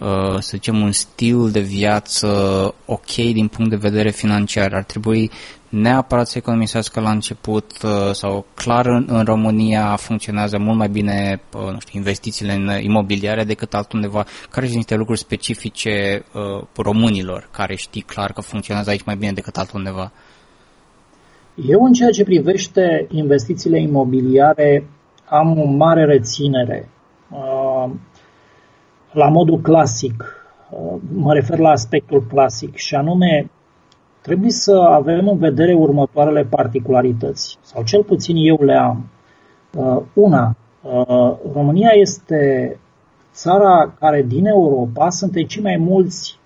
[0.04, 2.28] Uh, să zicem, un stil de viață
[2.86, 4.74] ok din punct de vedere financiar.
[4.74, 5.32] Ar trebui
[5.74, 11.42] neapărat să economisească la început uh, sau clar în, în România funcționează mult mai bine
[11.56, 14.26] uh, nu știu, investițiile în imobiliare decât altundeva.
[14.50, 19.32] Care sunt niște lucruri specifice uh, românilor care știi clar că funcționează aici mai bine
[19.32, 20.12] decât altundeva?
[21.56, 24.88] Eu în ceea ce privește investițiile imobiliare
[25.26, 26.90] am o mare reținere.
[27.32, 27.92] Uh,
[29.12, 30.24] la modul clasic,
[30.70, 33.50] uh, mă refer la aspectul clasic, și anume
[34.24, 39.10] trebuie să avem în vedere următoarele particularități, sau cel puțin eu le am.
[39.78, 42.78] Uh, una, uh, România este
[43.34, 46.42] țara care din Europa sunt cei mai mulți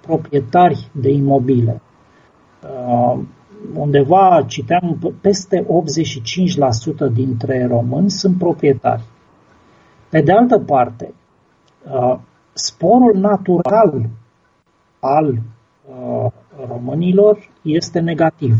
[0.00, 1.80] proprietari de imobile.
[3.74, 5.66] Undeva, citeam, peste
[7.08, 9.02] 85% dintre români sunt proprietari.
[10.08, 11.14] Pe de altă parte,
[11.92, 12.18] Uh,
[12.52, 14.08] sporul natural
[15.00, 16.30] al uh,
[16.76, 18.54] românilor este negativ.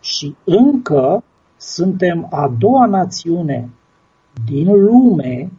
[0.00, 1.22] Și încă
[1.56, 3.68] suntem a doua națiune
[4.46, 5.50] din lume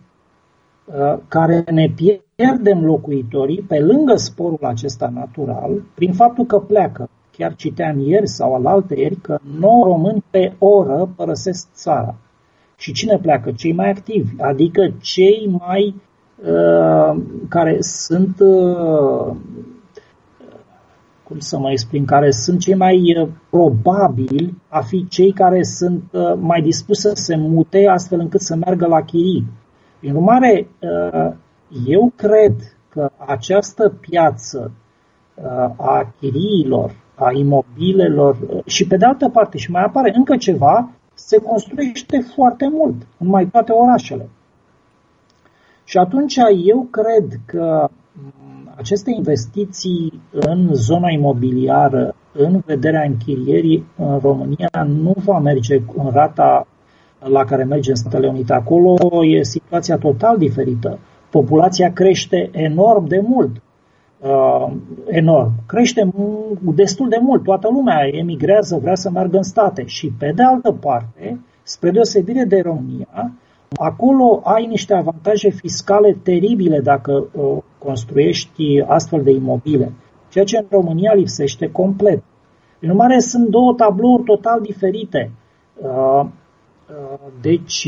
[0.85, 7.09] uh, care ne pierdem locuitorii pe lângă sporul acesta natural prin faptul că pleacă.
[7.31, 12.15] Chiar citeam ieri sau alaltă ieri că 9 români pe oră părăsesc țara.
[12.77, 13.51] Și cine pleacă?
[13.51, 15.95] Cei mai activi, adică cei mai
[16.45, 19.35] Uh, care sunt, uh,
[21.29, 26.03] cum să mă exprim, care sunt cei mai uh, probabili a fi cei care sunt
[26.39, 29.47] mai dispuși să se mute astfel încât să meargă la chirii.
[29.99, 30.67] Prin urmare,
[31.87, 32.53] eu cred
[32.89, 34.71] că această piață
[35.75, 41.37] a chiriilor, a imobilelor și pe de altă parte și mai apare încă ceva, se
[41.37, 44.29] construiește foarte mult în mai toate orașele.
[45.83, 47.98] Și atunci eu cred că mm,
[48.79, 56.67] aceste investiții în zona imobiliară, în vederea închirierii în România, nu va merge în rata
[57.19, 58.53] la care merge în Statele Unite.
[58.53, 60.99] Acolo e situația total diferită.
[61.29, 63.61] Populația crește enorm de mult.
[64.19, 64.71] Uh,
[65.07, 65.51] enorm.
[65.65, 66.09] Crește
[66.59, 67.43] destul de mult.
[67.43, 69.83] Toată lumea emigrează, vrea să meargă în state.
[69.85, 73.31] Și pe de altă parte, spre deosebire de România,
[73.75, 79.91] acolo ai niște avantaje fiscale teribile dacă uh, construiești astfel de imobile.
[80.29, 82.23] Ceea ce în România lipsește complet.
[82.79, 85.31] În urmare, sunt două tablouri total diferite.
[85.81, 86.25] Uh,
[87.41, 87.83] deci,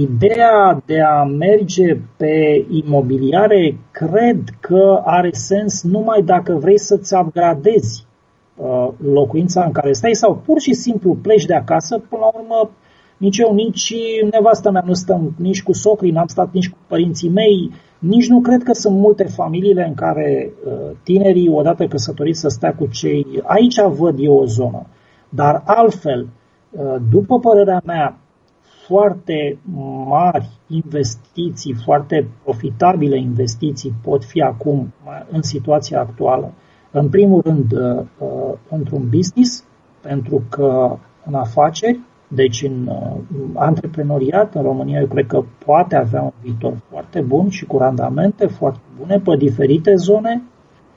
[0.00, 8.06] ideea de a merge pe imobiliare cred că are sens numai dacă vrei să-ți upgradezi
[8.56, 11.98] uh, locuința în care stai sau pur și simplu pleci de acasă.
[12.08, 12.70] Până la urmă,
[13.16, 13.94] nici eu, nici
[14.30, 18.40] nevastă mea nu stăm nici cu socrii, n-am stat nici cu părinții mei, nici nu
[18.40, 23.26] cred că sunt multe familiile în care uh, tinerii, odată căsătoriți, să stea cu cei...
[23.42, 24.86] Aici văd eu o zonă.
[25.28, 26.28] Dar altfel,
[26.70, 28.18] uh, după părerea mea,
[28.86, 29.58] foarte
[30.06, 34.92] mari investiții, foarte profitabile investiții pot fi acum
[35.30, 36.52] în situația actuală.
[36.90, 39.64] În primul rând, uh, uh, într-un business,
[40.00, 42.00] pentru că în afaceri,
[42.34, 43.16] deci în uh,
[43.54, 48.46] antreprenoriat, în România, eu cred că poate avea un viitor foarte bun și cu randamente
[48.46, 50.42] foarte bune pe diferite zone,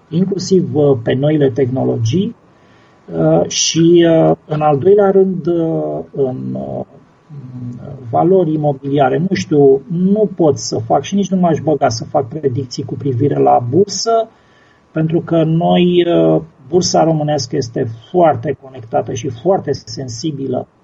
[0.09, 0.69] inclusiv
[1.03, 2.35] pe noile tehnologii
[3.47, 4.05] și,
[4.45, 5.47] în al doilea rând,
[6.11, 6.57] în
[8.09, 9.17] valori imobiliare.
[9.17, 12.93] Nu știu, nu pot să fac și nici nu m-aș băga să fac predicții cu
[12.93, 14.29] privire la bursă,
[14.91, 20.76] pentru că noi, uh, bursa românească este foarte conectată și foarte sensibilă uh,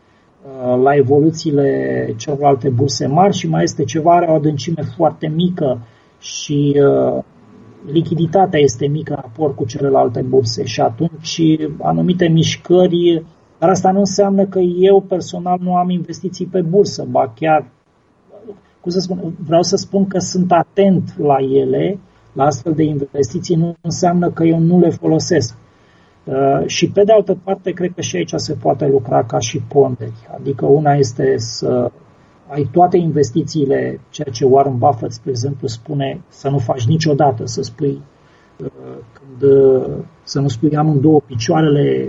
[0.84, 5.88] la evoluțiile celorlalte burse mari și mai este ceva, are o adâncime foarte mică
[6.20, 7.24] și uh,
[7.92, 11.42] lichiditatea este mică în raport cu celelalte burse și atunci
[11.82, 13.24] anumite mișcări
[13.64, 17.72] dar asta nu înseamnă că eu personal nu am investiții pe bursă, ba chiar,
[18.82, 22.00] cum să spun, vreau să spun că sunt atent la ele,
[22.34, 25.58] la astfel de investiții, nu înseamnă că eu nu le folosesc.
[26.24, 29.62] Uh, și pe de altă parte, cred că și aici se poate lucra ca și
[29.68, 30.30] ponderi.
[30.38, 31.92] Adică una este să
[32.48, 37.62] ai toate investițiile, ceea ce Warren Buffett, spre exemplu, spune să nu faci niciodată, să
[37.62, 38.02] spui
[38.58, 38.68] uh,
[39.14, 42.08] când, uh, să nu spui amândouă picioarele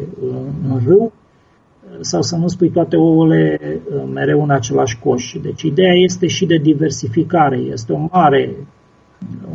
[0.69, 1.13] în râu,
[2.01, 5.37] sau să nu spui toate ouăle uh, mereu în același coș.
[5.43, 7.57] Deci ideea este și de diversificare.
[7.57, 8.57] Este o mare,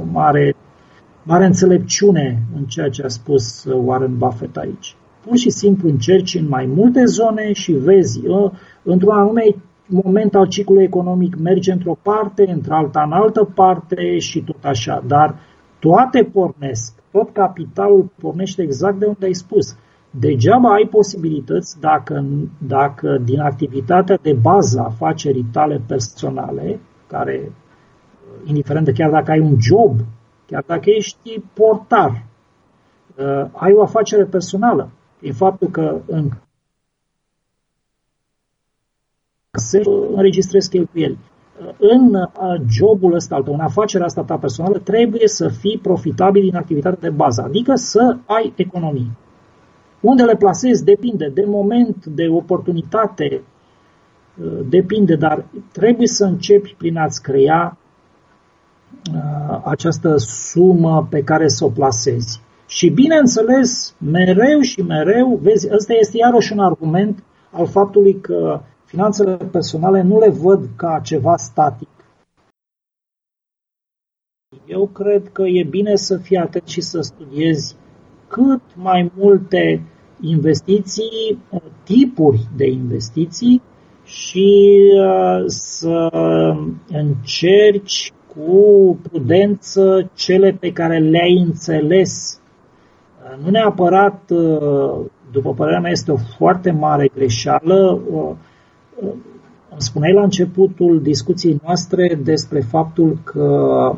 [0.02, 0.56] o mare,
[1.30, 4.96] mare înțelepciune în ceea ce a spus uh, Warren Buffett aici.
[5.26, 8.52] Pur și simplu încerci în mai multe zone și vezi, uh,
[8.84, 9.56] într-un anume
[9.86, 15.04] moment al ciclului economic merge într-o parte, într-alta în altă parte și tot așa.
[15.08, 15.40] Dar
[15.80, 19.76] toate pornesc, tot capitalul pornește exact de unde ai spus
[20.12, 22.26] Degeaba ai posibilități dacă,
[22.58, 27.52] dacă din activitatea de bază a afacerii tale personale, care,
[28.46, 30.00] indiferent de chiar dacă ai un job,
[30.50, 32.26] chiar dacă ești portar,
[33.16, 34.90] uh, ai o afacere personală.
[35.22, 36.30] E faptul că în
[39.52, 39.82] se
[40.16, 41.18] înregistrezi cheltuieli.
[41.62, 46.56] Uh, în uh, jobul ăsta, în afacerea asta ta personală, trebuie să fii profitabil din
[46.56, 49.12] activitatea de bază, adică să ai economie.
[50.02, 53.42] Unde le plasezi depinde de moment, de oportunitate,
[54.42, 57.79] uh, depinde, dar trebuie să începi prin a-ți crea uh,
[59.64, 62.42] această sumă pe care să o plasezi.
[62.68, 69.36] Și bineînțeles, mereu și mereu, vezi, ăsta este iarăși un argument al faptului că finanțele
[69.36, 71.90] personale nu le văd ca ceva static.
[74.66, 77.76] Eu cred că e bine să fii atent și să studiezi
[78.28, 79.84] cât mai multe
[80.22, 81.44] investiții,
[81.84, 83.62] tipuri de investiții
[84.04, 86.10] și uh, să
[86.88, 92.40] încerci cu prudență cele pe care le-ai înțeles.
[93.24, 98.02] Uh, nu neapărat, uh, după părerea mea, este o foarte mare greșeală.
[99.70, 103.96] Îmi spuneai la începutul discuției noastre despre faptul că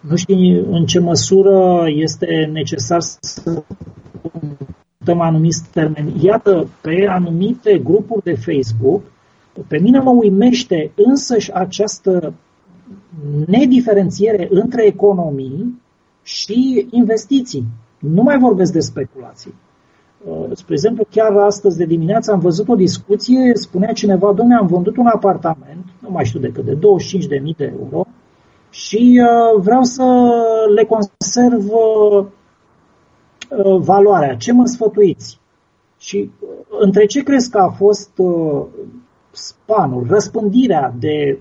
[0.00, 3.62] nu știu în ce măsură este necesar să
[4.98, 6.24] dăm anumiți termeni.
[6.24, 9.02] Iată, pe anumite grupuri de Facebook,
[9.68, 12.34] pe mine mă uimește însăși această
[13.46, 15.82] nediferențiere între economii
[16.22, 17.64] și investiții.
[17.98, 19.54] Nu mai vorbesc de speculații.
[20.24, 24.66] Uh, spre exemplu, chiar astăzi de dimineață am văzut o discuție, spunea cineva, domnule, am
[24.66, 28.06] vândut un apartament, nu mai știu decât de 25.000 de euro,
[28.70, 30.30] și uh, vreau să
[30.74, 32.26] le conserv uh,
[33.78, 34.36] valoarea.
[34.36, 35.40] Ce mă sfătuiți?
[35.98, 36.30] Și
[36.80, 38.10] între ce crezi că a fost
[39.36, 41.38] spanul, răspândirea de...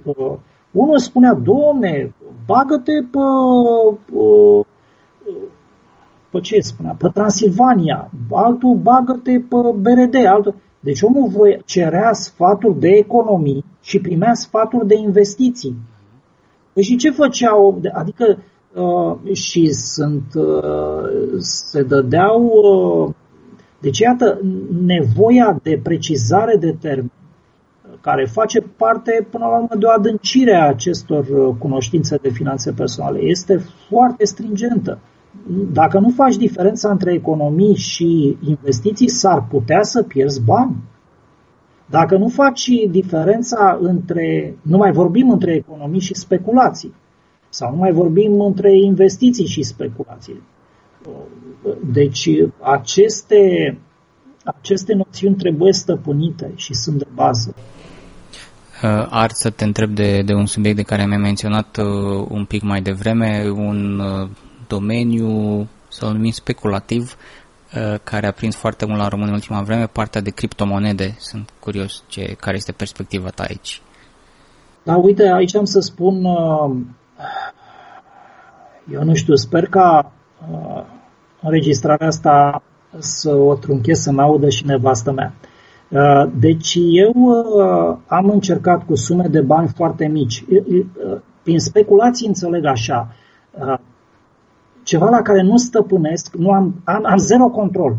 [0.72, 2.16] Unul spunea, domne,
[2.46, 3.20] bagă-te pe,
[6.30, 10.56] pe ce spunea, pe Transilvania, altul bagă-te pe BRD, altul...
[10.80, 15.76] Deci omul voi cerea sfaturi de economii și primea sfaturi de investiții.
[16.74, 17.82] Păi și ce făceau?
[17.94, 18.38] Adică
[18.74, 23.14] uh, și sunt, uh, se dădeau, uh,
[23.80, 24.40] deci iată,
[24.86, 27.12] nevoia de precizare de termen
[28.06, 32.72] care face parte, până la urmă, de o adâncire a acestor uh, cunoștințe de finanțe
[32.72, 33.20] personale.
[33.20, 33.58] Este
[33.90, 35.00] foarte stringentă.
[35.74, 40.76] Dacă nu faci diferența între economii și investiții, s-ar putea să pierzi bani.
[41.90, 46.94] Dacă nu faci diferența între, nu mai vorbim între economii și speculații,
[47.50, 50.42] sau nu mai vorbim între investiții și speculații.
[51.94, 52.30] Deci
[52.60, 53.78] aceste,
[54.44, 57.56] aceste noțiuni trebuie stăpânite și sunt de bază.
[58.84, 62.46] Uh, Ar să te întreb de, de un subiect de care mi-ai menționat uh, un
[62.46, 64.30] pic mai devreme, un uh,
[64.68, 67.16] domeniu, să-l numim speculativ,
[67.76, 71.16] uh, care a prins foarte mult la român în ultima vreme, partea de criptomonede.
[71.20, 73.82] Sunt curios ce, care este perspectiva ta aici.
[74.84, 76.76] Da, uite, aici am să spun, uh,
[78.92, 80.12] eu nu știu, sper ca
[80.52, 80.84] uh,
[81.42, 82.62] înregistrarea asta
[82.98, 85.34] să o trunchez, să mă audă și nevastă mea.
[86.40, 87.14] Deci eu
[88.08, 90.46] am încercat cu sume de bani foarte mici.
[91.44, 93.08] Prin speculații înțeleg așa,
[94.84, 97.96] ceva la care nu stăpânesc, nu am, am, am zero control.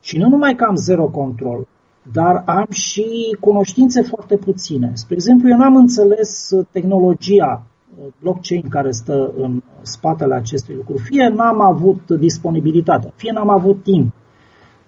[0.00, 1.66] Și nu numai că am zero control,
[2.12, 4.90] dar am și cunoștințe foarte puține.
[4.94, 10.96] Spre exemplu, eu n-am înțeles tehnologia uh, blockchain care stă în spatele acestui lucru.
[10.96, 14.12] Fie n-am avut disponibilitate, fie n-am avut timp,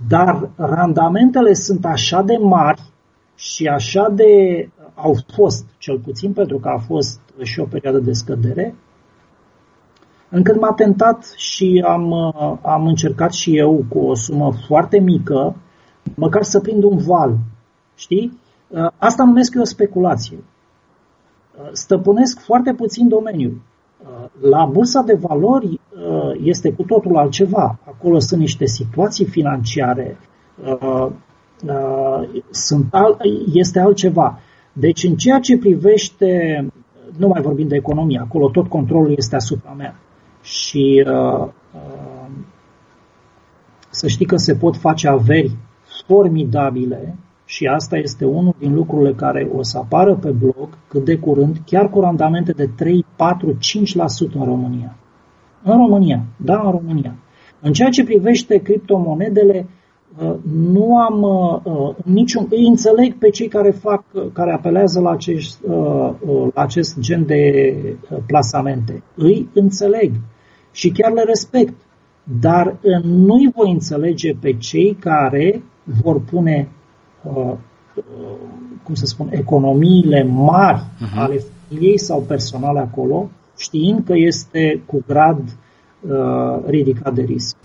[0.09, 2.83] dar randamentele sunt așa de mari
[3.35, 4.25] și așa de
[4.95, 8.75] au fost, cel puțin pentru că a fost și o perioadă de scădere,
[10.29, 15.57] încât m-a tentat și am, uh, am încercat și eu cu o sumă foarte mică,
[16.15, 17.37] măcar să prind un val.
[17.95, 18.39] Știi?
[18.69, 20.37] Uh, asta numesc eu o speculație.
[20.37, 23.61] Uh, stăpânesc foarte puțin domeniul.
[24.41, 25.81] La bursa de valori
[26.43, 27.79] este cu totul altceva.
[27.87, 30.19] Acolo sunt niște situații financiare,
[32.51, 33.21] sunt al,
[33.53, 34.39] este altceva.
[34.73, 36.59] Deci în ceea ce privește,
[37.17, 40.01] nu mai vorbim de economie, acolo tot controlul este asupra mea
[40.43, 42.31] și uh, uh,
[43.91, 45.57] să știi că se pot face averi
[46.07, 51.19] formidabile și asta este unul din lucrurile care o să apară pe blog cât de
[51.19, 53.59] curând, chiar cu randamente de 3, 4, 5%
[54.35, 54.97] în România.
[55.65, 57.15] În România, da, în România.
[57.61, 59.67] În ceea ce privește criptomonedele,
[60.19, 61.23] uh, nu am
[61.65, 62.47] uh, niciun.
[62.51, 66.11] Îi înțeleg pe cei care fac, care apelează la acest, uh,
[66.55, 67.75] la acest gen de
[68.27, 69.03] plasamente.
[69.15, 70.13] Îi înțeleg
[70.73, 71.75] și chiar le respect.
[72.41, 75.63] Dar nu-i voi înțelege pe cei care
[76.03, 76.69] vor pune,
[77.23, 77.53] uh,
[77.95, 78.03] uh,
[78.83, 81.17] cum să spun, economiile mari uh-huh.
[81.17, 85.43] ale familiei sau personale acolo, știind că este cu grad
[86.01, 87.57] uh, ridicat de risc.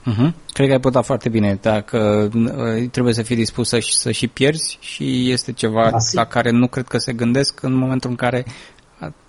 [0.00, 0.32] Uh-huh.
[0.52, 1.58] Cred că ai putea foarte bine.
[1.60, 6.24] Dacă uh, trebuie să fii dispus să, să și pierzi și este ceva da, la
[6.24, 8.44] care nu cred că se gândesc în momentul în care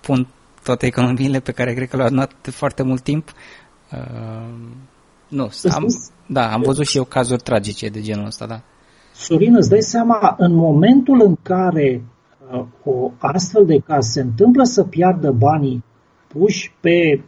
[0.00, 0.28] pun
[0.62, 3.32] toate economiile pe care cred că le-au dat de foarte mult timp.
[3.92, 4.54] Uh,
[5.28, 5.86] nu, am,
[6.26, 8.60] da, am văzut și eu cazuri tragice de genul ăsta, da.
[9.14, 12.02] Sorin, îți dai seama, în momentul în care
[12.52, 15.84] uh, o astfel de caz se întâmplă să piardă banii
[16.26, 17.22] puși pe,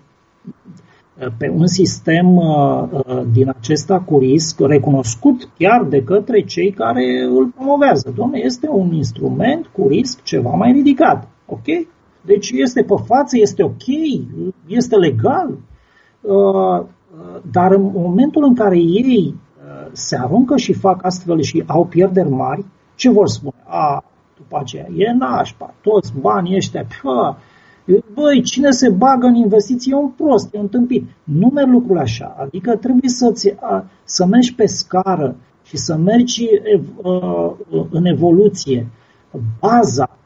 [1.20, 6.70] uh, pe un sistem uh, uh, din acesta cu risc, recunoscut chiar de către cei
[6.70, 8.12] care îl promovează.
[8.16, 11.28] Domnule, este un instrument cu risc ceva mai ridicat.
[11.46, 11.64] Ok?
[12.20, 13.86] Deci este pe față, este ok,
[14.66, 15.58] este legal,
[16.20, 16.86] uh,
[17.50, 22.30] dar în momentul în care ei uh, se aruncă și fac astfel și au pierderi
[22.30, 22.64] mari,
[22.94, 23.62] ce vor spune?
[23.64, 24.04] A,
[24.36, 27.36] după aceea, e nașpa, toți banii ăștia, pă,
[28.14, 31.04] băi, cine se bagă în investiții e un prost, e un tâmpit.
[31.24, 33.32] Nu merg lucrurile așa, adică trebuie să,
[34.04, 36.48] să mergi pe scară și să mergi
[37.02, 37.52] uh,
[37.90, 38.86] în evoluție.
[39.60, 40.18] Baza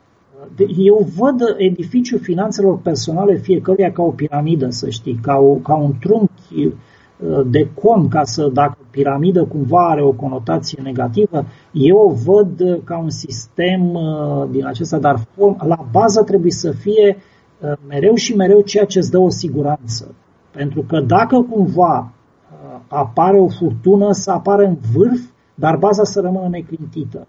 [0.76, 5.94] eu văd edificiul finanțelor personale fiecăruia ca o piramidă, să știi, ca, o, ca un
[6.00, 6.72] trunchi uh,
[7.46, 12.98] de con, ca să, dacă piramidă cumva are o conotație negativă, eu o văd ca
[12.98, 15.20] un sistem uh, din acesta, dar
[15.58, 17.16] la bază trebuie să fie
[17.60, 20.14] uh, mereu și mereu ceea ce îți dă o siguranță.
[20.50, 22.12] Pentru că dacă cumva
[22.88, 25.20] apare o furtună, să apară în vârf,
[25.54, 27.26] dar baza să rămână neclintită.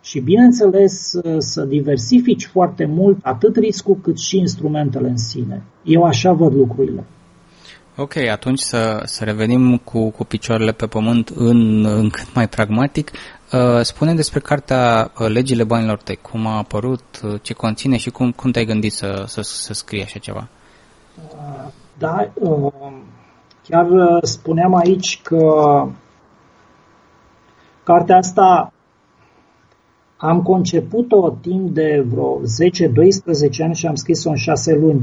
[0.00, 5.62] Și bineînțeles să diversifici foarte mult atât riscul cât și instrumentele în sine.
[5.84, 7.04] Eu așa văd lucrurile.
[7.96, 13.10] Ok, atunci să, să revenim cu, cu picioarele pe pământ în, în cât mai pragmatic.
[13.10, 18.10] Uh, spune despre cartea uh, Legile banilor tăi, cum a apărut, uh, ce conține și
[18.10, 20.48] cum, cum te-ai gândit să, să, să scrii așa ceva.
[21.98, 22.30] Da,
[23.68, 23.86] chiar
[24.22, 25.38] spuneam aici că
[27.84, 28.72] cartea asta
[30.16, 35.02] am conceput-o timp de vreo 10-12 ani și am scris-o în 6 luni.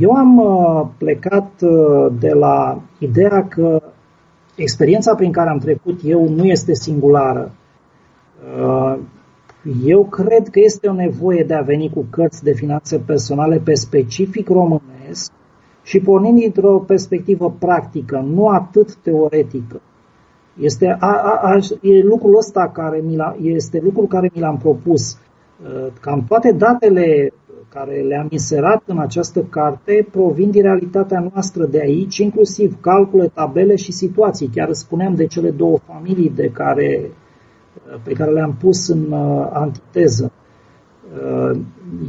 [0.00, 0.40] Eu am
[0.98, 1.62] plecat
[2.18, 3.82] de la ideea că
[4.54, 7.52] experiența prin care am trecut eu nu este singulară.
[8.58, 8.98] Uh,
[9.84, 13.74] eu cred că este o nevoie de a veni cu cărți de finanțe personale pe
[13.74, 15.32] specific românesc
[15.82, 19.80] și pornind dintr-o perspectivă practică, nu atât teoretică.
[20.60, 24.56] Este a, a, a, e lucrul ăsta care mi l este lucrul care mi l-am
[24.56, 25.18] propus.
[25.64, 27.32] Uh, cam toate datele
[27.74, 33.76] care le-am inserat în această carte provin din realitatea noastră de aici, inclusiv calcule, tabele
[33.76, 34.50] și situații.
[34.54, 37.10] Chiar spuneam de cele două familii de care,
[38.02, 40.32] pe care le-am pus în uh, antiteză.
[41.14, 41.58] Uh,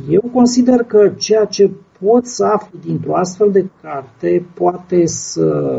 [0.09, 5.77] eu consider că ceea ce pot să aflu dintr-o astfel de carte poate să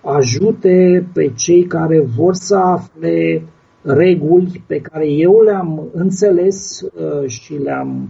[0.00, 3.42] ajute pe cei care vor să afle
[3.82, 8.08] reguli pe care eu le-am înțeles uh, și le-am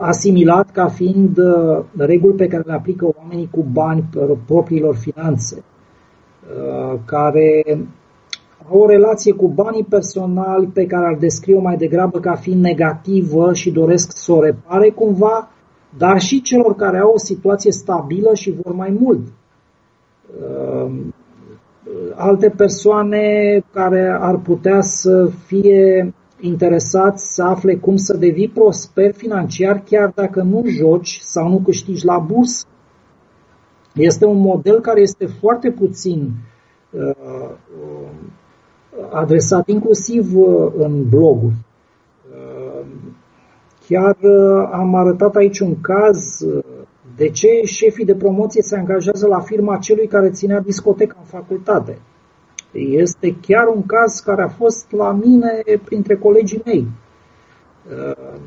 [0.00, 4.08] asimilat ca fiind uh, reguli pe care le aplică oamenii cu bani
[4.46, 7.62] propriilor finanțe, uh, care
[8.70, 13.52] au o relație cu banii personali pe care ar descrie-o mai degrabă ca fiind negativă
[13.52, 15.50] și doresc să o repare cumva,
[15.98, 19.26] dar și celor care au o situație stabilă și vor mai mult.
[20.40, 20.90] Uh,
[22.14, 29.82] alte persoane care ar putea să fie interesați să afle cum să devii prosper financiar
[29.84, 32.66] chiar dacă nu joci sau nu câștigi la bursă.
[33.94, 36.32] Este un model care este foarte puțin
[36.90, 37.50] uh,
[39.10, 41.54] adresat inclusiv uh, în bloguri.
[42.30, 42.86] Uh,
[43.88, 46.64] chiar uh, am arătat aici un caz uh,
[47.16, 51.98] de ce șefii de promoție se angajează la firma celui care ținea discoteca în facultate.
[52.78, 56.86] Este chiar un caz care a fost la mine printre colegii mei.
[57.90, 58.40] Uh,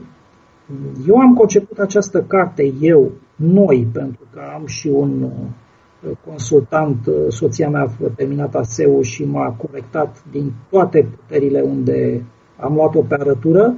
[1.07, 7.13] eu am conceput această carte, eu, noi, pentru că am și un uh, consultant, uh,
[7.27, 12.25] soția mea a terminat ASEU și m-a corectat din toate puterile unde
[12.57, 13.75] am luat-o pe arătură,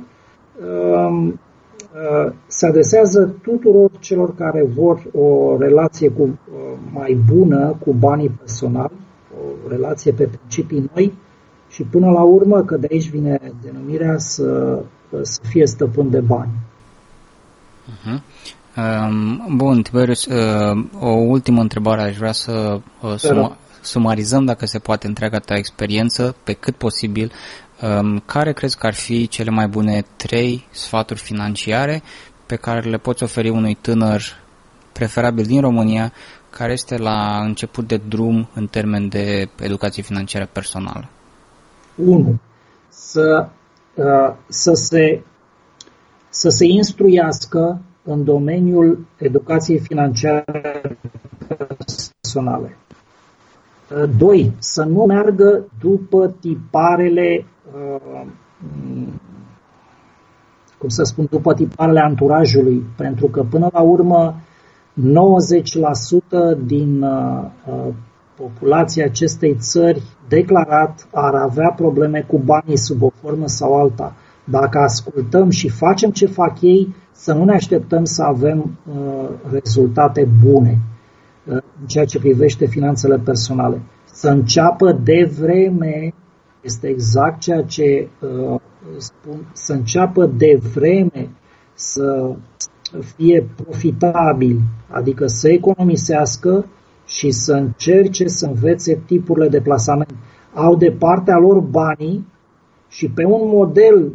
[2.47, 6.39] se adresează tuturor celor care vor o relație cu,
[6.93, 8.91] mai bună cu banii personali,
[9.65, 11.13] o relație pe principii noi
[11.69, 14.79] și până la urmă, că de aici vine denumirea, să,
[15.21, 16.51] să fie stăpân de bani.
[17.87, 18.21] Uh-huh.
[18.77, 24.79] Um, bun, Tiberius, uh, o ultimă întrebare aș vrea să uh, suma, sumarizăm, dacă se
[24.79, 27.31] poate, întreaga ta experiență, pe cât posibil.
[27.81, 32.01] Um, care crezi că ar fi cele mai bune trei sfaturi financiare
[32.45, 34.21] pe care le poți oferi unui tânăr,
[34.91, 36.13] preferabil din România,
[36.51, 41.09] care este la început de drum în termen de educație financiară personală?
[41.95, 42.39] 1.
[42.89, 43.47] Să,
[43.95, 45.23] uh, să, se,
[46.29, 50.97] să se instruiască în domeniul educației financiare
[51.47, 52.77] personale.
[54.17, 54.41] 2.
[54.41, 57.45] Uh, să nu meargă după tiparele,
[57.75, 58.25] uh,
[60.77, 64.35] cum să spun, după tiparele anturajului, pentru că până la urmă
[64.95, 67.93] 90% din uh, uh,
[68.35, 74.15] populația acestei țări declarat ar avea probleme cu banii sub o formă sau alta.
[74.43, 80.27] Dacă ascultăm și facem ce fac ei, să nu ne așteptăm să avem uh, rezultate
[80.43, 80.79] bune
[81.45, 83.81] uh, în ceea ce privește finanțele personale.
[84.05, 86.13] Să înceapă de vreme,
[86.61, 88.59] este exact ceea ce uh,
[88.97, 91.29] spun, să înceapă de vreme
[91.73, 92.35] să
[92.99, 96.65] fie profitabil, adică să economisească
[97.05, 100.13] și să încerce să învețe tipurile de plasament.
[100.53, 102.27] Au de partea lor banii
[102.89, 104.11] și pe un model,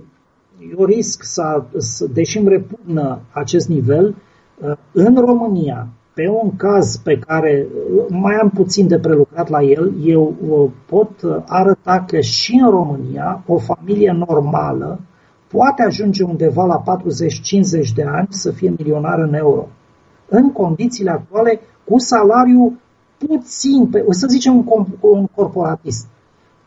[0.77, 4.15] eu risc să, să deși îmi repugnă acest nivel,
[4.93, 7.67] în România, pe un caz pe care
[8.09, 10.35] mai am puțin de prelucrat la el, eu
[10.87, 11.11] pot
[11.47, 15.01] arăta că și în România o familie normală
[15.57, 19.69] poate ajunge undeva la 40-50 de ani să fie milionar în euro.
[20.29, 22.79] În condițiile actuale, cu salariu
[23.19, 26.07] puțin, pe, să zicem un, un corporatist,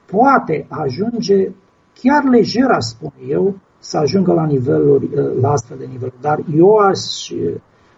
[0.05, 1.51] poate ajunge
[1.93, 5.09] chiar lejer, aș spune eu, să ajungă la niveluri,
[5.41, 6.21] la astfel de niveluri.
[6.21, 6.99] Dar eu aș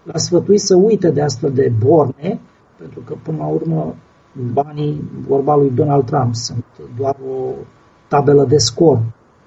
[0.03, 2.39] l-aș sfătui să uite de astfel de borne,
[2.77, 3.95] pentru că până la urmă
[4.53, 6.65] banii, vorba lui Donald Trump, sunt
[6.97, 7.51] doar o
[8.07, 8.99] tabelă de scor.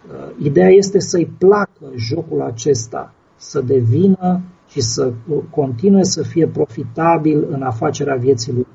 [0.08, 5.12] Uh, ideea este să-i placă jocul acesta, să devină și să
[5.50, 8.66] continue să fie profitabil în afacerea vieții lui.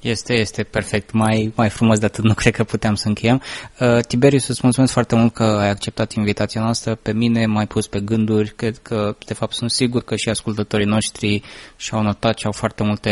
[0.00, 1.12] Este, este perfect.
[1.12, 3.42] Mai, mai frumos de atât nu cred că puteam să încheiem.
[3.80, 6.94] Uh, Tiberius, îți mulțumesc foarte mult că ai acceptat invitația noastră.
[6.94, 8.52] Pe mine m-ai pus pe gânduri.
[8.56, 11.42] Cred că, de fapt, sunt sigur că și ascultătorii noștri
[11.76, 13.10] și-au notat și au foarte multe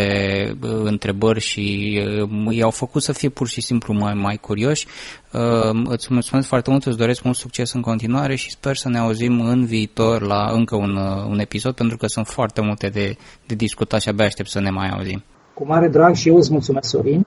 [0.63, 4.87] uh, întrebări și uh, i-au făcut să fie pur și simplu mai, mai curioși.
[5.33, 8.99] Uh, îți mulțumesc foarte mult, îți doresc mult succes în continuare și sper să ne
[8.99, 13.17] auzim în viitor la încă un, uh, un episod, pentru că sunt foarte multe de,
[13.47, 15.25] de discutat și abia aștept să ne mai auzim.
[15.59, 17.27] Cu mare drag și eu îți mulțumesc, Sorin,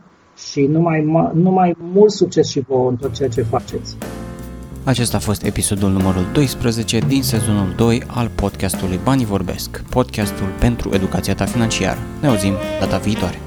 [0.52, 3.98] și numai, numai mult succes și vouă în tot ceea ce faceți.
[4.84, 10.90] Acesta a fost episodul numărul 12 din sezonul 2 al podcastului Banii Vorbesc, podcastul pentru
[10.94, 12.00] educația ta financiară.
[12.22, 13.38] Ne auzim data viitoare!